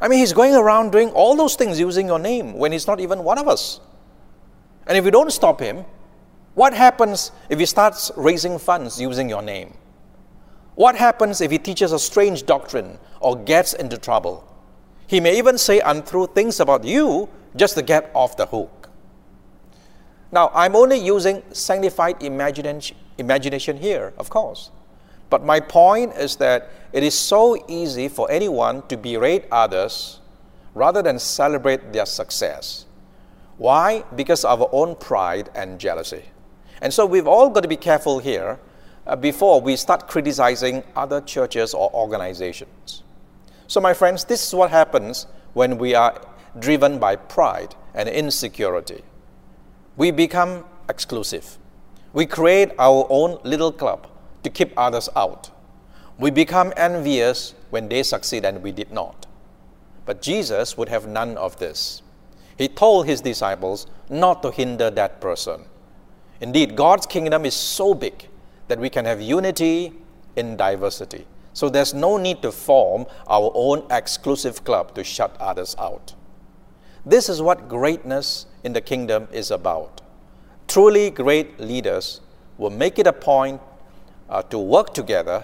I 0.03 0.09
mean, 0.09 0.19
he's 0.19 0.33
going 0.33 0.53
around 0.53 0.91
doing 0.91 1.11
all 1.11 1.33
those 1.37 1.55
things 1.55 1.79
using 1.79 2.07
your 2.07 2.19
name 2.19 2.55
when 2.55 2.73
he's 2.73 2.87
not 2.87 2.99
even 2.99 3.23
one 3.23 3.37
of 3.37 3.47
us. 3.47 3.79
And 4.85 4.97
if 4.97 5.05
we 5.05 5.11
don't 5.11 5.31
stop 5.31 5.61
him, 5.61 5.85
what 6.55 6.73
happens 6.73 7.31
if 7.47 7.57
he 7.57 7.65
starts 7.65 8.11
raising 8.17 8.59
funds 8.59 8.99
using 8.99 9.29
your 9.29 9.41
name? 9.41 9.77
What 10.75 10.97
happens 10.97 11.39
if 11.39 11.51
he 11.51 11.57
teaches 11.57 11.93
a 11.93 11.99
strange 11.99 12.45
doctrine 12.45 12.99
or 13.21 13.37
gets 13.37 13.71
into 13.71 13.97
trouble? 13.97 14.45
He 15.07 15.21
may 15.21 15.37
even 15.37 15.57
say 15.57 15.79
untrue 15.79 16.27
things 16.27 16.59
about 16.59 16.83
you 16.83 17.29
just 17.55 17.75
to 17.75 17.81
get 17.81 18.11
off 18.13 18.35
the 18.35 18.47
hook. 18.47 18.89
Now, 20.33 20.51
I'm 20.53 20.75
only 20.75 20.97
using 20.97 21.43
sanctified 21.53 22.21
imagination 22.21 23.77
here, 23.77 24.11
of 24.17 24.29
course. 24.29 24.69
But 25.33 25.43
my 25.43 25.59
point 25.59 26.13
is 26.13 26.35
that 26.35 26.69
it 26.91 27.01
is 27.01 27.17
so 27.17 27.57
easy 27.67 28.07
for 28.07 28.29
anyone 28.29 28.83
to 28.83 28.95
berate 28.95 29.45
others 29.51 30.19
rather 30.75 31.01
than 31.01 31.17
celebrate 31.17 31.91
their 31.91 32.05
success. 32.05 32.85
Why? 33.57 34.03
Because 34.15 34.45
of 34.45 34.61
our 34.61 34.69
own 34.71 34.95
pride 34.95 35.49
and 35.55 35.79
jealousy. 35.79 36.25
And 36.83 36.93
so 36.93 37.07
we've 37.07 37.25
all 37.25 37.49
got 37.49 37.61
to 37.61 37.67
be 37.67 37.77
careful 37.77 38.19
here 38.19 38.59
uh, 39.07 39.15
before 39.15 39.59
we 39.59 39.75
start 39.75 40.07
criticizing 40.07 40.83
other 40.95 41.19
churches 41.19 41.73
or 41.73 41.89
organizations. 41.95 43.01
So, 43.65 43.81
my 43.81 43.95
friends, 43.95 44.25
this 44.25 44.47
is 44.47 44.53
what 44.53 44.69
happens 44.69 45.25
when 45.53 45.79
we 45.79 45.95
are 45.95 46.21
driven 46.59 46.99
by 46.99 47.15
pride 47.15 47.73
and 47.95 48.07
insecurity. 48.07 49.01
We 49.97 50.11
become 50.11 50.65
exclusive. 50.87 51.57
We 52.13 52.27
create 52.27 52.69
our 52.77 53.07
own 53.09 53.39
little 53.43 53.71
club 53.71 54.09
to 54.43 54.49
keep 54.49 54.73
others 54.77 55.09
out. 55.15 55.49
We 56.17 56.29
become 56.29 56.73
envious 56.77 57.55
when 57.69 57.89
they 57.89 58.03
succeed 58.03 58.45
and 58.45 58.61
we 58.61 58.71
did 58.71 58.91
not. 58.91 59.25
But 60.05 60.21
Jesus 60.21 60.77
would 60.77 60.89
have 60.89 61.07
none 61.07 61.37
of 61.37 61.57
this. 61.59 62.01
He 62.57 62.67
told 62.67 63.07
his 63.07 63.21
disciples 63.21 63.87
not 64.09 64.43
to 64.43 64.51
hinder 64.51 64.89
that 64.91 65.19
person. 65.19 65.65
Indeed, 66.39 66.75
God's 66.75 67.05
kingdom 67.05 67.45
is 67.45 67.55
so 67.55 67.93
big 67.93 68.27
that 68.67 68.79
we 68.79 68.89
can 68.89 69.05
have 69.05 69.21
unity 69.21 69.93
in 70.35 70.57
diversity. 70.57 71.25
So 71.53 71.69
there's 71.69 71.93
no 71.93 72.17
need 72.17 72.41
to 72.41 72.51
form 72.51 73.05
our 73.27 73.51
own 73.53 73.85
exclusive 73.91 74.63
club 74.63 74.95
to 74.95 75.03
shut 75.03 75.35
others 75.39 75.75
out. 75.79 76.15
This 77.05 77.29
is 77.29 77.41
what 77.41 77.67
greatness 77.69 78.45
in 78.63 78.73
the 78.73 78.81
kingdom 78.81 79.27
is 79.31 79.51
about. 79.51 80.01
Truly 80.67 81.09
great 81.09 81.59
leaders 81.59 82.21
will 82.57 82.69
make 82.69 82.97
it 82.97 83.07
a 83.07 83.13
point 83.13 83.61
uh, 84.29 84.41
to 84.43 84.57
work 84.57 84.93
together 84.93 85.43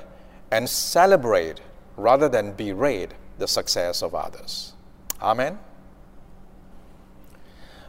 and 0.51 0.69
celebrate 0.69 1.61
rather 1.97 2.29
than 2.29 2.53
berate 2.53 3.11
the 3.37 3.47
success 3.47 4.01
of 4.01 4.15
others. 4.15 4.73
Amen. 5.21 5.59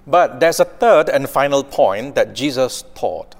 But 0.07 0.40
there's 0.40 0.61
a 0.61 0.64
third 0.64 1.09
and 1.09 1.29
final 1.29 1.62
point 1.62 2.14
that 2.14 2.35
Jesus 2.35 2.85
taught. 2.94 3.35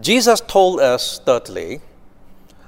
Jesus 0.00 0.40
told 0.40 0.80
us, 0.80 1.20
thirdly, 1.24 1.80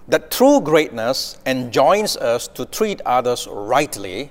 that 0.07 0.31
true 0.31 0.61
greatness 0.61 1.39
enjoins 1.45 2.17
us 2.17 2.47
to 2.49 2.65
treat 2.65 3.01
others 3.05 3.49
rightly 3.51 4.31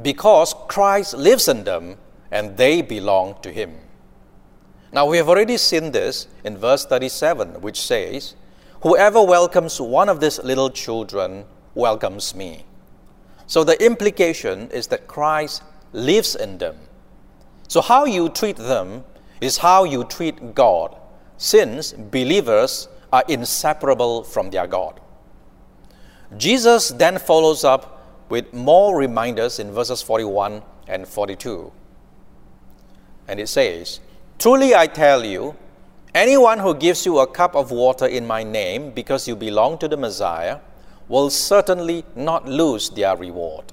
because 0.00 0.54
Christ 0.68 1.14
lives 1.14 1.48
in 1.48 1.64
them 1.64 1.96
and 2.30 2.56
they 2.56 2.80
belong 2.80 3.36
to 3.42 3.52
Him. 3.52 3.76
Now, 4.92 5.06
we 5.06 5.18
have 5.18 5.28
already 5.28 5.56
seen 5.56 5.92
this 5.92 6.26
in 6.44 6.58
verse 6.58 6.84
37, 6.84 7.60
which 7.60 7.80
says, 7.80 8.34
Whoever 8.82 9.22
welcomes 9.22 9.80
one 9.80 10.08
of 10.08 10.20
these 10.20 10.42
little 10.42 10.70
children 10.70 11.44
welcomes 11.74 12.34
me. 12.34 12.64
So 13.46 13.62
the 13.64 13.82
implication 13.84 14.70
is 14.70 14.86
that 14.88 15.06
Christ 15.06 15.62
lives 15.92 16.34
in 16.34 16.58
them. 16.58 16.76
So, 17.68 17.80
how 17.80 18.04
you 18.04 18.28
treat 18.28 18.56
them 18.56 19.04
is 19.40 19.58
how 19.58 19.84
you 19.84 20.04
treat 20.04 20.54
God, 20.54 20.96
since 21.36 21.92
believers 21.92 22.88
are 23.12 23.24
inseparable 23.28 24.24
from 24.24 24.50
their 24.50 24.66
God. 24.66 25.00
Jesus 26.36 26.88
then 26.90 27.18
follows 27.18 27.64
up 27.64 28.24
with 28.28 28.52
more 28.52 28.96
reminders 28.96 29.58
in 29.58 29.72
verses 29.72 30.02
41 30.02 30.62
and 30.86 31.06
42. 31.06 31.72
And 33.26 33.40
it 33.40 33.48
says, 33.48 34.00
Truly 34.40 34.74
I 34.74 34.86
tell 34.86 35.22
you, 35.22 35.54
anyone 36.14 36.60
who 36.60 36.74
gives 36.74 37.04
you 37.04 37.18
a 37.18 37.26
cup 37.26 37.54
of 37.54 37.70
water 37.70 38.06
in 38.06 38.26
my 38.26 38.42
name 38.42 38.90
because 38.90 39.28
you 39.28 39.36
belong 39.36 39.76
to 39.76 39.86
the 39.86 39.98
Messiah 39.98 40.60
will 41.08 41.28
certainly 41.28 42.06
not 42.16 42.48
lose 42.48 42.88
their 42.88 43.14
reward. 43.18 43.66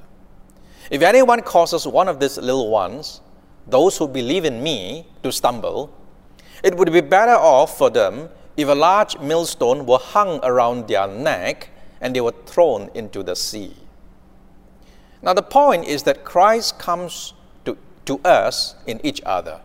If 0.91 1.03
anyone 1.03 1.41
causes 1.41 1.88
one 1.88 2.10
of 2.10 2.19
these 2.19 2.38
little 2.38 2.69
ones, 2.69 3.21
those 3.65 3.97
who 3.97 4.10
believe 4.10 4.43
in 4.43 4.62
me, 4.62 5.08
to 5.23 5.32
stumble, 5.32 5.89
it 6.62 6.75
would 6.75 6.91
be 6.91 6.99
better 6.99 7.38
off 7.38 7.77
for 7.77 7.89
them 7.89 8.27
if 8.58 8.67
a 8.67 8.75
large 8.75 9.17
millstone 9.19 9.86
were 9.86 9.99
hung 9.99 10.41
around 10.43 10.89
their 10.89 11.08
neck 11.08 11.69
and 12.01 12.13
they 12.13 12.19
were 12.19 12.36
thrown 12.45 12.89
into 12.93 13.23
the 13.23 13.38
sea. 13.38 13.73
Now, 15.21 15.34
the 15.34 15.43
point 15.43 15.86
is 15.86 16.03
that 16.03 16.25
Christ 16.25 16.77
comes 16.77 17.36
to, 17.63 17.77
to 18.03 18.19
us 18.25 18.75
in 18.86 18.99
each 19.06 19.21
other. 19.25 19.62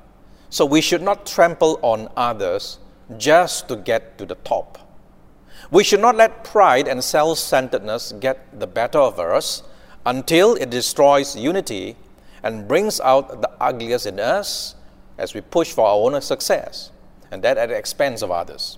So 0.53 0.67
we 0.67 0.83
should 0.83 1.01
not 1.01 1.25
trample 1.25 1.81
on 1.81 2.11
others 2.15 2.79
just 3.17 3.69
to 3.69 3.77
get 3.77 4.19
to 4.19 4.27
the 4.27 4.35
top. 4.35 4.77
We 5.71 5.83
should 5.83 6.01
not 6.01 6.15
let 6.15 6.45
pride 6.45 6.89
and 6.89 7.03
self 7.03 7.39
centeredness 7.39 8.13
get 8.21 8.61
the 8.61 8.67
better 8.67 8.99
of 8.99 9.19
us 9.19 9.63
until 10.05 10.55
it 10.57 10.69
destroys 10.69 11.35
unity 11.35 11.97
and 12.43 12.69
brings 12.69 13.01
out 13.01 13.41
the 13.41 13.51
ugliest 13.63 14.05
in 14.05 14.21
us 14.21 14.75
as 15.17 15.33
we 15.33 15.41
push 15.41 15.73
for 15.73 15.87
our 15.87 15.95
own 15.95 16.21
success, 16.21 16.91
and 17.31 17.43
that 17.43 17.57
at 17.57 17.71
the 17.71 17.75
expense 17.75 18.21
of 18.21 18.31
others. 18.31 18.77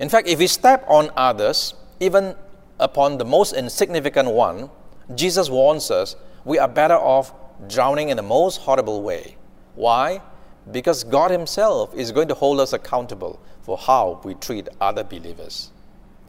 In 0.00 0.08
fact, 0.08 0.26
if 0.26 0.40
we 0.40 0.48
step 0.48 0.84
on 0.88 1.10
others, 1.16 1.74
even 2.00 2.34
upon 2.80 3.18
the 3.18 3.24
most 3.24 3.52
insignificant 3.52 4.32
one, 4.32 4.68
Jesus 5.14 5.48
warns 5.48 5.92
us 5.92 6.16
we 6.44 6.58
are 6.58 6.66
better 6.66 6.96
off 6.96 7.32
drowning 7.68 8.08
in 8.08 8.16
the 8.16 8.22
most 8.24 8.62
horrible 8.62 9.00
way. 9.02 9.36
Why? 9.76 10.22
Because 10.70 11.02
God 11.04 11.30
Himself 11.30 11.94
is 11.94 12.12
going 12.12 12.28
to 12.28 12.34
hold 12.34 12.60
us 12.60 12.72
accountable 12.72 13.40
for 13.62 13.76
how 13.76 14.20
we 14.24 14.34
treat 14.34 14.68
other 14.80 15.02
believers. 15.02 15.70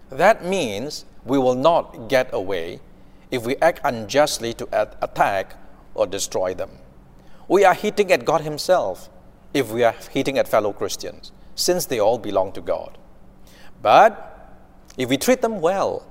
That 0.09 0.43
means 0.43 1.05
we 1.25 1.37
will 1.37 1.55
not 1.55 2.09
get 2.09 2.33
away 2.33 2.79
if 3.31 3.45
we 3.45 3.55
act 3.57 3.81
unjustly 3.83 4.53
to 4.55 4.67
attack 5.01 5.55
or 5.95 6.07
destroy 6.07 6.53
them. 6.53 6.71
We 7.47 7.65
are 7.65 7.73
hitting 7.73 8.11
at 8.11 8.25
God 8.25 8.41
Himself 8.41 9.09
if 9.53 9.71
we 9.71 9.83
are 9.83 9.95
hitting 10.11 10.37
at 10.37 10.47
fellow 10.47 10.73
Christians, 10.73 11.31
since 11.55 11.85
they 11.85 11.99
all 11.99 12.17
belong 12.17 12.51
to 12.53 12.61
God. 12.61 12.97
But 13.81 14.29
if 14.97 15.09
we 15.09 15.17
treat 15.17 15.41
them 15.41 15.61
well, 15.61 16.05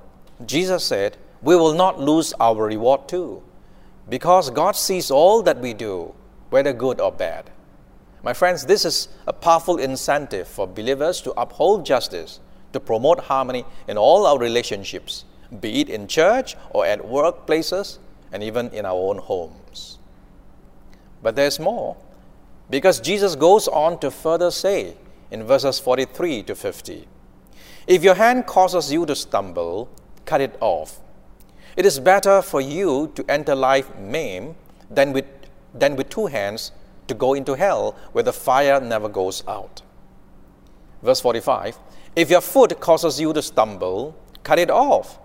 Jesus 0.45 0.83
said, 0.85 1.17
we 1.41 1.55
will 1.55 1.73
not 1.73 1.99
lose 1.99 2.33
our 2.39 2.65
reward 2.65 3.07
too, 3.07 3.43
because 4.09 4.49
God 4.49 4.75
sees 4.75 5.11
all 5.11 5.41
that 5.43 5.59
we 5.59 5.73
do, 5.73 6.13
whether 6.49 6.71
good 6.71 7.01
or 7.01 7.11
bad. 7.11 7.49
My 8.23 8.31
friends, 8.31 8.65
this 8.65 8.85
is 8.85 9.09
a 9.27 9.33
powerful 9.33 9.77
incentive 9.77 10.47
for 10.47 10.65
believers 10.65 11.19
to 11.21 11.31
uphold 11.31 11.85
justice, 11.85 12.39
to 12.71 12.79
promote 12.79 13.19
harmony 13.19 13.65
in 13.89 13.97
all 13.97 14.25
our 14.25 14.39
relationships, 14.39 15.25
be 15.59 15.81
it 15.81 15.89
in 15.89 16.07
church 16.07 16.55
or 16.69 16.85
at 16.85 17.01
workplaces 17.01 17.99
and 18.31 18.41
even 18.41 18.69
in 18.69 18.85
our 18.85 18.95
own 18.95 19.17
homes. 19.17 19.99
But 21.21 21.35
there's 21.35 21.59
more, 21.59 21.97
because 22.69 23.01
Jesus 23.01 23.35
goes 23.35 23.67
on 23.67 23.99
to 23.99 24.09
further 24.09 24.51
say 24.51 24.95
in 25.29 25.43
verses 25.43 25.79
43 25.79 26.43
to 26.43 26.55
50 26.55 27.07
If 27.87 28.03
your 28.05 28.15
hand 28.15 28.45
causes 28.45 28.89
you 28.89 29.05
to 29.05 29.17
stumble, 29.17 29.89
cut 30.23 30.39
it 30.39 30.55
off. 30.61 31.01
It 31.75 31.85
is 31.85 31.99
better 31.99 32.41
for 32.41 32.61
you 32.61 33.11
to 33.15 33.25
enter 33.29 33.53
life 33.53 33.93
maimed 33.97 34.55
than 34.89 35.11
with, 35.11 35.25
than 35.73 35.97
with 35.97 36.07
two 36.07 36.27
hands 36.27 36.71
to 37.07 37.13
go 37.13 37.33
into 37.33 37.53
hell 37.53 37.95
where 38.11 38.23
the 38.23 38.33
fire 38.33 38.79
never 38.79 39.09
goes 39.09 39.43
out. 39.47 39.81
Verse 41.01 41.19
45 41.21 41.77
If 42.15 42.29
your 42.29 42.41
foot 42.41 42.79
causes 42.79 43.19
you 43.19 43.33
to 43.33 43.41
stumble, 43.41 44.15
cut 44.43 44.59
it 44.59 44.69
off. 44.69 45.19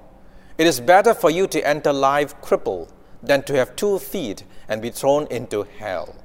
It 0.57 0.67
is 0.67 0.81
better 0.81 1.15
for 1.15 1.31
you 1.31 1.47
to 1.47 1.67
enter 1.67 1.93
life 1.93 2.41
crippled 2.41 2.93
than 3.23 3.43
to 3.45 3.55
have 3.55 3.77
two 3.77 3.99
feet 3.99 4.45
and 4.69 4.83
be 4.83 4.91
thrown 4.91 5.27
into 5.29 5.63
hell. 5.79 6.17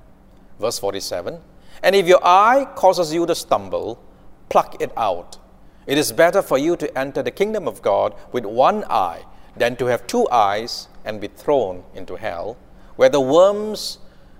Verse 0.59 0.79
47 0.79 1.39
And 1.83 1.95
if 1.95 2.07
your 2.07 2.19
eye 2.23 2.67
causes 2.75 3.13
you 3.13 3.25
to 3.25 3.35
stumble, 3.35 4.03
pluck 4.49 4.81
it 4.81 4.91
out. 4.97 5.37
It 5.85 5.97
is 5.97 6.11
better 6.11 6.41
for 6.41 6.57
you 6.57 6.75
to 6.77 6.97
enter 6.97 7.21
the 7.21 7.31
kingdom 7.31 7.67
of 7.67 7.81
God 7.81 8.15
with 8.31 8.45
one 8.45 8.85
eye 8.85 9.25
than 9.55 9.75
to 9.75 9.85
have 9.87 10.07
two 10.07 10.27
eyes 10.29 10.87
and 11.05 11.19
be 11.19 11.27
thrown 11.27 11.83
into 11.93 12.15
hell, 12.15 12.57
where 12.95 13.09
the 13.09 13.19
worms 13.19 13.99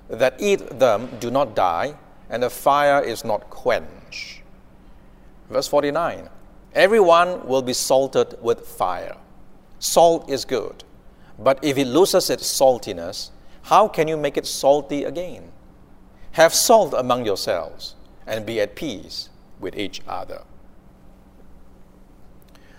that 0.10 0.36
eat 0.40 0.80
them 0.80 1.10
do 1.20 1.32
not 1.32 1.56
die, 1.56 1.96
and 2.30 2.44
the 2.44 2.50
fire 2.50 3.02
is 3.02 3.24
not 3.24 3.50
quenched. 3.50 4.42
Verse 5.50 5.68
49 5.68 6.30
Everyone 6.74 7.46
will 7.46 7.62
be 7.62 7.74
salted 7.74 8.36
with 8.42 8.68
fire. 8.68 9.16
Salt 9.80 10.30
is 10.30 10.46
good, 10.46 10.84
but 11.38 11.60
if 11.64 11.78
it 11.78 11.86
loses 11.86 12.30
its 12.30 12.44
saltiness, 12.44 13.30
how 13.64 13.88
can 13.88 14.08
you 14.08 14.18
make 14.18 14.38
it 14.38 14.48
salty 14.48 15.04
again? 15.04 15.52
Have 16.32 16.54
salt 16.54 16.94
among 16.94 17.26
yourselves 17.26 17.96
and 18.26 18.46
be 18.46 18.60
at 18.60 18.76
peace 18.76 19.30
with 19.60 19.78
each 19.78 20.02
other. 20.08 20.44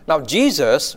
Now, 0.07 0.21
Jesus 0.21 0.97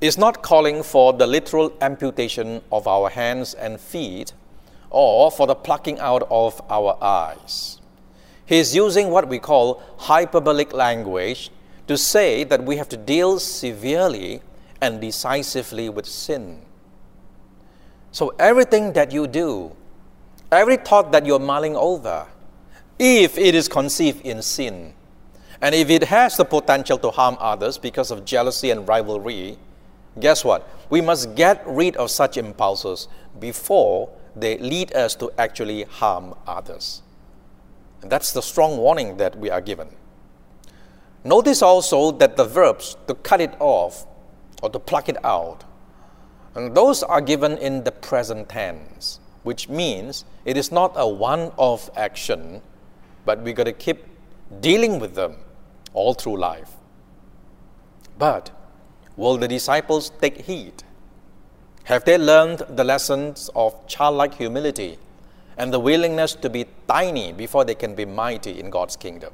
is 0.00 0.16
not 0.16 0.42
calling 0.42 0.82
for 0.82 1.12
the 1.12 1.26
literal 1.26 1.72
amputation 1.80 2.62
of 2.72 2.88
our 2.88 3.10
hands 3.10 3.54
and 3.54 3.78
feet 3.80 4.32
or 4.90 5.30
for 5.30 5.46
the 5.46 5.54
plucking 5.54 5.98
out 6.00 6.26
of 6.30 6.60
our 6.68 6.98
eyes. 7.00 7.80
He 8.44 8.58
is 8.58 8.74
using 8.74 9.10
what 9.10 9.28
we 9.28 9.38
call 9.38 9.82
hyperbolic 9.96 10.72
language 10.72 11.50
to 11.86 11.96
say 11.96 12.44
that 12.44 12.64
we 12.64 12.76
have 12.76 12.88
to 12.88 12.96
deal 12.96 13.38
severely 13.38 14.42
and 14.80 15.00
decisively 15.00 15.88
with 15.88 16.06
sin. 16.06 16.62
So, 18.12 18.34
everything 18.40 18.92
that 18.94 19.12
you 19.12 19.28
do, 19.28 19.76
every 20.50 20.76
thought 20.76 21.12
that 21.12 21.24
you're 21.24 21.38
mulling 21.38 21.76
over, 21.76 22.26
if 22.98 23.38
it 23.38 23.54
is 23.54 23.68
conceived 23.68 24.26
in 24.26 24.42
sin, 24.42 24.94
and 25.62 25.74
if 25.74 25.90
it 25.90 26.04
has 26.04 26.36
the 26.36 26.44
potential 26.44 26.98
to 26.98 27.10
harm 27.10 27.36
others 27.38 27.78
because 27.78 28.10
of 28.10 28.24
jealousy 28.24 28.70
and 28.70 28.88
rivalry, 28.88 29.58
guess 30.18 30.44
what? 30.44 30.68
We 30.90 31.00
must 31.00 31.36
get 31.36 31.62
rid 31.66 31.96
of 31.96 32.10
such 32.10 32.36
impulses 32.36 33.06
before 33.38 34.10
they 34.36 34.58
lead 34.58 34.94
us 34.94 35.14
to 35.16 35.30
actually 35.38 35.84
harm 35.84 36.34
others. 36.46 37.02
And 38.02 38.10
that's 38.10 38.32
the 38.32 38.42
strong 38.42 38.78
warning 38.78 39.16
that 39.18 39.38
we 39.38 39.50
are 39.50 39.60
given. 39.60 39.88
Notice 41.22 41.60
also 41.60 42.12
that 42.12 42.36
the 42.36 42.44
verbs 42.44 42.96
to 43.06 43.14
cut 43.14 43.40
it 43.40 43.54
off 43.60 44.06
or 44.62 44.70
to 44.70 44.78
pluck 44.78 45.08
it 45.08 45.22
out. 45.24 45.64
And 46.54 46.74
those 46.74 47.02
are 47.02 47.20
given 47.20 47.58
in 47.58 47.84
the 47.84 47.92
present 47.92 48.48
tense, 48.48 49.20
which 49.42 49.68
means 49.68 50.24
it 50.44 50.56
is 50.56 50.72
not 50.72 50.92
a 50.96 51.06
one 51.06 51.52
off 51.56 51.90
action, 51.96 52.62
but 53.24 53.42
we 53.42 53.52
got 53.52 53.64
to 53.64 53.72
keep 53.72 54.04
dealing 54.60 54.98
with 54.98 55.14
them 55.14 55.36
all 55.92 56.14
through 56.14 56.38
life. 56.38 56.72
But 58.18 58.50
will 59.16 59.36
the 59.36 59.48
disciples 59.48 60.10
take 60.20 60.42
heed? 60.42 60.82
Have 61.84 62.04
they 62.04 62.18
learned 62.18 62.62
the 62.68 62.84
lessons 62.84 63.50
of 63.54 63.86
childlike 63.86 64.34
humility 64.34 64.98
and 65.56 65.72
the 65.72 65.80
willingness 65.80 66.34
to 66.36 66.50
be 66.50 66.66
tiny 66.86 67.32
before 67.32 67.64
they 67.64 67.74
can 67.74 67.94
be 67.94 68.04
mighty 68.04 68.60
in 68.60 68.70
God's 68.70 68.96
kingdom? 68.96 69.32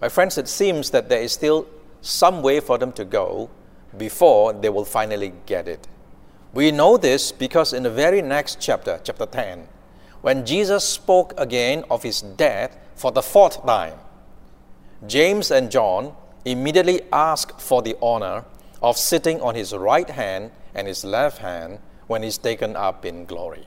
My 0.00 0.08
friends, 0.08 0.36
it 0.36 0.48
seems 0.48 0.90
that 0.90 1.08
there 1.08 1.22
is 1.22 1.32
still 1.32 1.66
some 2.00 2.42
way 2.42 2.60
for 2.60 2.76
them 2.76 2.92
to 2.92 3.04
go 3.04 3.48
before 3.96 4.52
they 4.52 4.68
will 4.68 4.84
finally 4.84 5.32
get 5.46 5.68
it. 5.68 5.86
We 6.52 6.70
know 6.70 6.96
this 6.96 7.32
because 7.32 7.72
in 7.72 7.82
the 7.82 7.90
very 7.90 8.20
next 8.20 8.60
chapter, 8.60 9.00
chapter 9.02 9.26
10, 9.26 9.68
when 10.20 10.44
Jesus 10.44 10.84
spoke 10.84 11.34
again 11.38 11.84
of 11.90 12.02
his 12.02 12.20
death 12.20 12.76
for 12.94 13.10
the 13.10 13.22
fourth 13.22 13.64
time, 13.64 13.98
James 15.06 15.50
and 15.50 15.70
John 15.70 16.14
immediately 16.44 17.00
asked 17.12 17.60
for 17.60 17.82
the 17.82 17.96
honor 18.02 18.44
of 18.82 18.96
sitting 18.96 19.40
on 19.40 19.54
his 19.54 19.72
right 19.72 20.08
hand 20.08 20.50
and 20.74 20.86
his 20.88 21.04
left 21.04 21.38
hand 21.38 21.78
when 22.06 22.22
he's 22.22 22.38
taken 22.38 22.76
up 22.76 23.04
in 23.04 23.24
glory. 23.24 23.66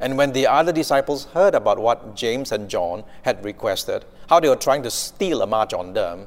And 0.00 0.16
when 0.16 0.32
the 0.32 0.46
other 0.46 0.72
disciples 0.72 1.26
heard 1.26 1.54
about 1.54 1.78
what 1.78 2.16
James 2.16 2.52
and 2.52 2.68
John 2.70 3.04
had 3.22 3.44
requested, 3.44 4.04
how 4.28 4.40
they 4.40 4.48
were 4.48 4.56
trying 4.56 4.82
to 4.84 4.90
steal 4.90 5.42
a 5.42 5.46
march 5.46 5.74
on 5.74 5.92
them, 5.92 6.26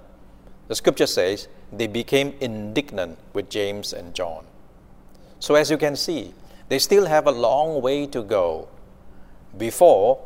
the 0.68 0.76
scripture 0.76 1.08
says 1.08 1.48
they 1.72 1.88
became 1.88 2.36
indignant 2.40 3.18
with 3.34 3.50
James 3.50 3.94
and 3.94 4.14
John. 4.14 4.46
So, 5.40 5.56
as 5.56 5.72
you 5.72 5.78
can 5.78 5.96
see, 5.96 6.34
they 6.70 6.80
still 6.80 7.06
have 7.06 7.28
a 7.28 7.32
long 7.32 7.82
way 7.82 8.06
to 8.08 8.22
go 8.22 8.70
before 9.58 10.24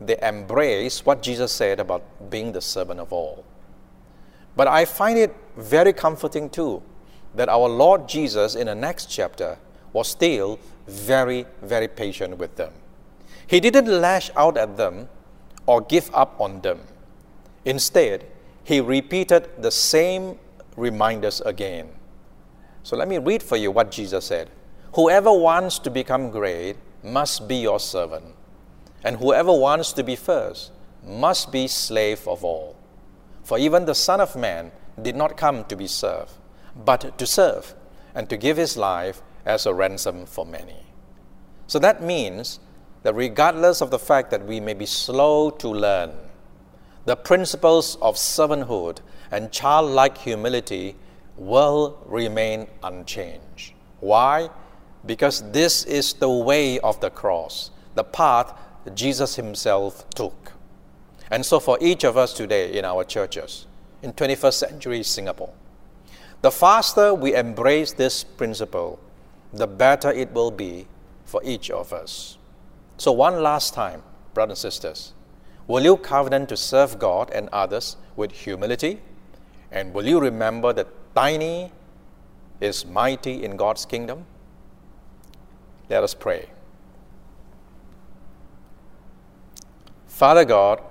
they 0.00 0.18
embrace 0.22 1.04
what 1.04 1.22
Jesus 1.22 1.52
said 1.52 1.80
about 1.80 2.30
being 2.30 2.52
the 2.52 2.60
servant 2.60 3.00
of 3.00 3.12
all. 3.12 3.44
But 4.54 4.68
I 4.68 4.84
find 4.84 5.18
it 5.18 5.34
very 5.56 5.92
comforting 5.92 6.50
too 6.50 6.82
that 7.34 7.48
our 7.48 7.68
Lord 7.68 8.08
Jesus 8.08 8.54
in 8.54 8.66
the 8.66 8.74
next 8.74 9.06
chapter 9.06 9.58
was 9.92 10.08
still 10.08 10.58
very, 10.86 11.46
very 11.62 11.88
patient 11.88 12.38
with 12.38 12.56
them. 12.56 12.72
He 13.46 13.60
didn't 13.60 13.86
lash 13.86 14.30
out 14.36 14.56
at 14.56 14.76
them 14.76 15.08
or 15.66 15.80
give 15.80 16.10
up 16.14 16.40
on 16.40 16.60
them. 16.60 16.80
Instead, 17.64 18.26
he 18.64 18.80
repeated 18.80 19.48
the 19.58 19.70
same 19.70 20.38
reminders 20.76 21.40
again. 21.42 21.88
So 22.82 22.96
let 22.96 23.08
me 23.08 23.18
read 23.18 23.42
for 23.42 23.56
you 23.56 23.70
what 23.70 23.90
Jesus 23.90 24.24
said 24.24 24.50
Whoever 24.94 25.32
wants 25.32 25.78
to 25.80 25.90
become 25.90 26.30
great 26.30 26.76
must 27.02 27.48
be 27.48 27.56
your 27.56 27.80
servant, 27.80 28.34
and 29.04 29.16
whoever 29.16 29.52
wants 29.52 29.92
to 29.94 30.02
be 30.02 30.16
first 30.16 30.70
must 31.04 31.50
be 31.50 31.66
slave 31.66 32.26
of 32.28 32.44
all. 32.44 32.76
For 33.42 33.58
even 33.58 33.86
the 33.86 33.94
Son 33.94 34.20
of 34.20 34.36
Man 34.36 34.70
did 35.00 35.16
not 35.16 35.36
come 35.36 35.64
to 35.64 35.76
be 35.76 35.86
served, 35.86 36.32
but 36.76 37.16
to 37.18 37.26
serve, 37.26 37.74
and 38.14 38.28
to 38.28 38.36
give 38.36 38.56
his 38.56 38.76
life 38.76 39.22
as 39.44 39.66
a 39.66 39.74
ransom 39.74 40.26
for 40.26 40.46
many. 40.46 40.86
So 41.66 41.78
that 41.78 42.02
means 42.02 42.60
that 43.02 43.14
regardless 43.14 43.80
of 43.80 43.90
the 43.90 43.98
fact 43.98 44.30
that 44.30 44.46
we 44.46 44.60
may 44.60 44.74
be 44.74 44.86
slow 44.86 45.50
to 45.50 45.68
learn, 45.68 46.12
the 47.04 47.16
principles 47.16 47.96
of 48.00 48.16
servanthood 48.16 48.98
and 49.30 49.50
childlike 49.50 50.18
humility 50.18 50.94
will 51.36 51.98
remain 52.06 52.68
unchanged. 52.82 53.72
Why? 54.00 54.50
Because 55.04 55.50
this 55.50 55.84
is 55.84 56.12
the 56.14 56.30
way 56.30 56.78
of 56.80 57.00
the 57.00 57.10
cross, 57.10 57.70
the 57.94 58.04
path 58.04 58.52
Jesus 58.94 59.36
Himself 59.36 60.08
took. 60.10 60.52
And 61.30 61.44
so, 61.44 61.58
for 61.60 61.78
each 61.80 62.04
of 62.04 62.16
us 62.16 62.34
today 62.34 62.76
in 62.76 62.84
our 62.84 63.04
churches, 63.04 63.66
in 64.02 64.12
21st 64.12 64.52
century 64.52 65.02
Singapore, 65.02 65.52
the 66.42 66.50
faster 66.50 67.14
we 67.14 67.34
embrace 67.34 67.92
this 67.92 68.24
principle, 68.24 68.98
the 69.52 69.66
better 69.66 70.10
it 70.10 70.32
will 70.32 70.50
be 70.50 70.86
for 71.24 71.40
each 71.44 71.70
of 71.70 71.92
us. 71.92 72.36
So, 72.96 73.12
one 73.12 73.42
last 73.42 73.74
time, 73.74 74.02
brothers 74.34 74.64
and 74.64 74.72
sisters, 74.72 75.12
will 75.66 75.84
you 75.84 75.96
covenant 75.96 76.48
to 76.50 76.56
serve 76.56 76.98
God 76.98 77.30
and 77.30 77.48
others 77.52 77.96
with 78.16 78.32
humility? 78.32 79.00
And 79.70 79.94
will 79.94 80.06
you 80.06 80.20
remember 80.20 80.72
that 80.72 80.88
tiny 81.14 81.72
is 82.60 82.84
mighty 82.84 83.44
in 83.44 83.56
God's 83.56 83.86
kingdom? 83.86 84.26
Let 85.88 86.02
us 86.02 86.14
pray. 86.14 86.48
Father 90.06 90.44
God, 90.44 90.82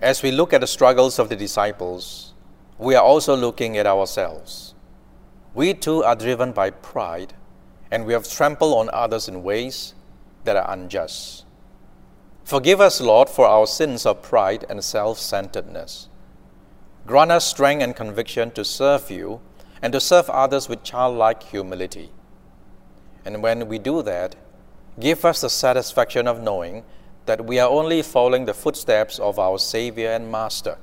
as 0.00 0.22
we 0.22 0.30
look 0.30 0.52
at 0.52 0.60
the 0.60 0.66
struggles 0.66 1.18
of 1.18 1.28
the 1.28 1.36
disciples, 1.36 2.34
we 2.78 2.94
are 2.94 3.02
also 3.02 3.36
looking 3.36 3.76
at 3.76 3.86
ourselves. 3.86 4.71
We 5.54 5.74
too 5.74 6.02
are 6.02 6.16
driven 6.16 6.52
by 6.52 6.70
pride, 6.70 7.34
and 7.90 8.06
we 8.06 8.12
have 8.14 8.28
trampled 8.28 8.74
on 8.74 8.90
others 8.92 9.28
in 9.28 9.42
ways 9.42 9.94
that 10.44 10.56
are 10.56 10.70
unjust. 10.70 11.44
Forgive 12.44 12.80
us, 12.80 13.00
Lord, 13.00 13.28
for 13.28 13.46
our 13.46 13.66
sins 13.66 14.04
of 14.06 14.22
pride 14.22 14.64
and 14.68 14.82
self 14.82 15.18
centeredness. 15.18 16.08
Grant 17.06 17.32
us 17.32 17.46
strength 17.46 17.82
and 17.82 17.94
conviction 17.94 18.50
to 18.52 18.64
serve 18.64 19.10
you 19.10 19.40
and 19.80 19.92
to 19.92 20.00
serve 20.00 20.30
others 20.30 20.68
with 20.68 20.82
childlike 20.84 21.42
humility. 21.42 22.10
And 23.24 23.42
when 23.42 23.68
we 23.68 23.78
do 23.78 24.02
that, 24.02 24.36
give 24.98 25.24
us 25.24 25.40
the 25.40 25.50
satisfaction 25.50 26.26
of 26.26 26.42
knowing 26.42 26.84
that 27.26 27.44
we 27.44 27.58
are 27.58 27.68
only 27.68 28.02
following 28.02 28.44
the 28.44 28.54
footsteps 28.54 29.18
of 29.18 29.38
our 29.38 29.58
Savior 29.58 30.10
and 30.10 30.30
Master, 30.30 30.78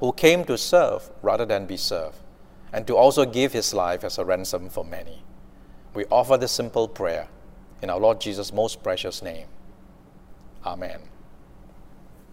who 0.00 0.12
came 0.12 0.44
to 0.44 0.56
serve 0.58 1.10
rather 1.22 1.44
than 1.44 1.66
be 1.66 1.76
served, 1.76 2.18
and 2.72 2.86
to 2.86 2.96
also 2.96 3.24
give 3.24 3.52
his 3.52 3.74
life 3.74 4.04
as 4.04 4.18
a 4.18 4.24
ransom 4.24 4.68
for 4.68 4.84
many. 4.84 5.22
We 5.94 6.06
offer 6.06 6.36
this 6.38 6.52
simple 6.52 6.88
prayer 6.88 7.28
in 7.82 7.90
our 7.90 8.00
Lord 8.00 8.20
Jesus' 8.20 8.52
most 8.52 8.82
precious 8.82 9.22
name. 9.22 9.46
Amen. 10.64 11.00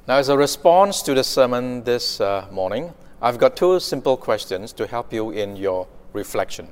Now, 0.07 0.17
as 0.17 0.29
a 0.29 0.37
response 0.37 1.01
to 1.03 1.13
the 1.13 1.23
sermon 1.23 1.83
this 1.83 2.21
uh, 2.21 2.47
morning, 2.51 2.93
I've 3.21 3.37
got 3.37 3.57
two 3.57 3.79
simple 3.79 4.15
questions 4.15 4.71
to 4.73 4.87
help 4.87 5.11
you 5.11 5.31
in 5.31 5.55
your 5.55 5.87
reflection. 6.13 6.69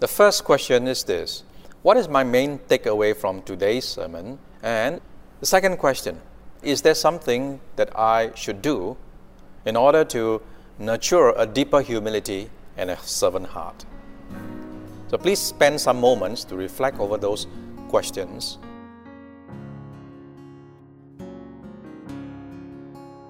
The 0.00 0.08
first 0.08 0.44
question 0.44 0.86
is 0.86 1.04
this 1.04 1.42
What 1.82 1.96
is 1.96 2.08
my 2.08 2.22
main 2.22 2.58
takeaway 2.60 3.16
from 3.16 3.42
today's 3.42 3.84
sermon? 3.84 4.38
And 4.62 5.00
the 5.40 5.46
second 5.46 5.78
question 5.78 6.20
Is 6.62 6.82
there 6.82 6.94
something 6.94 7.60
that 7.76 7.98
I 7.98 8.30
should 8.34 8.62
do 8.62 8.96
in 9.64 9.76
order 9.76 10.04
to 10.04 10.40
nurture 10.78 11.30
a 11.36 11.46
deeper 11.46 11.80
humility 11.80 12.50
and 12.76 12.90
a 12.90 12.98
servant 12.98 13.46
heart? 13.46 13.84
So 15.08 15.18
please 15.18 15.38
spend 15.38 15.80
some 15.80 16.00
moments 16.00 16.44
to 16.44 16.56
reflect 16.56 16.98
over 16.98 17.16
those 17.16 17.46
questions 17.88 18.58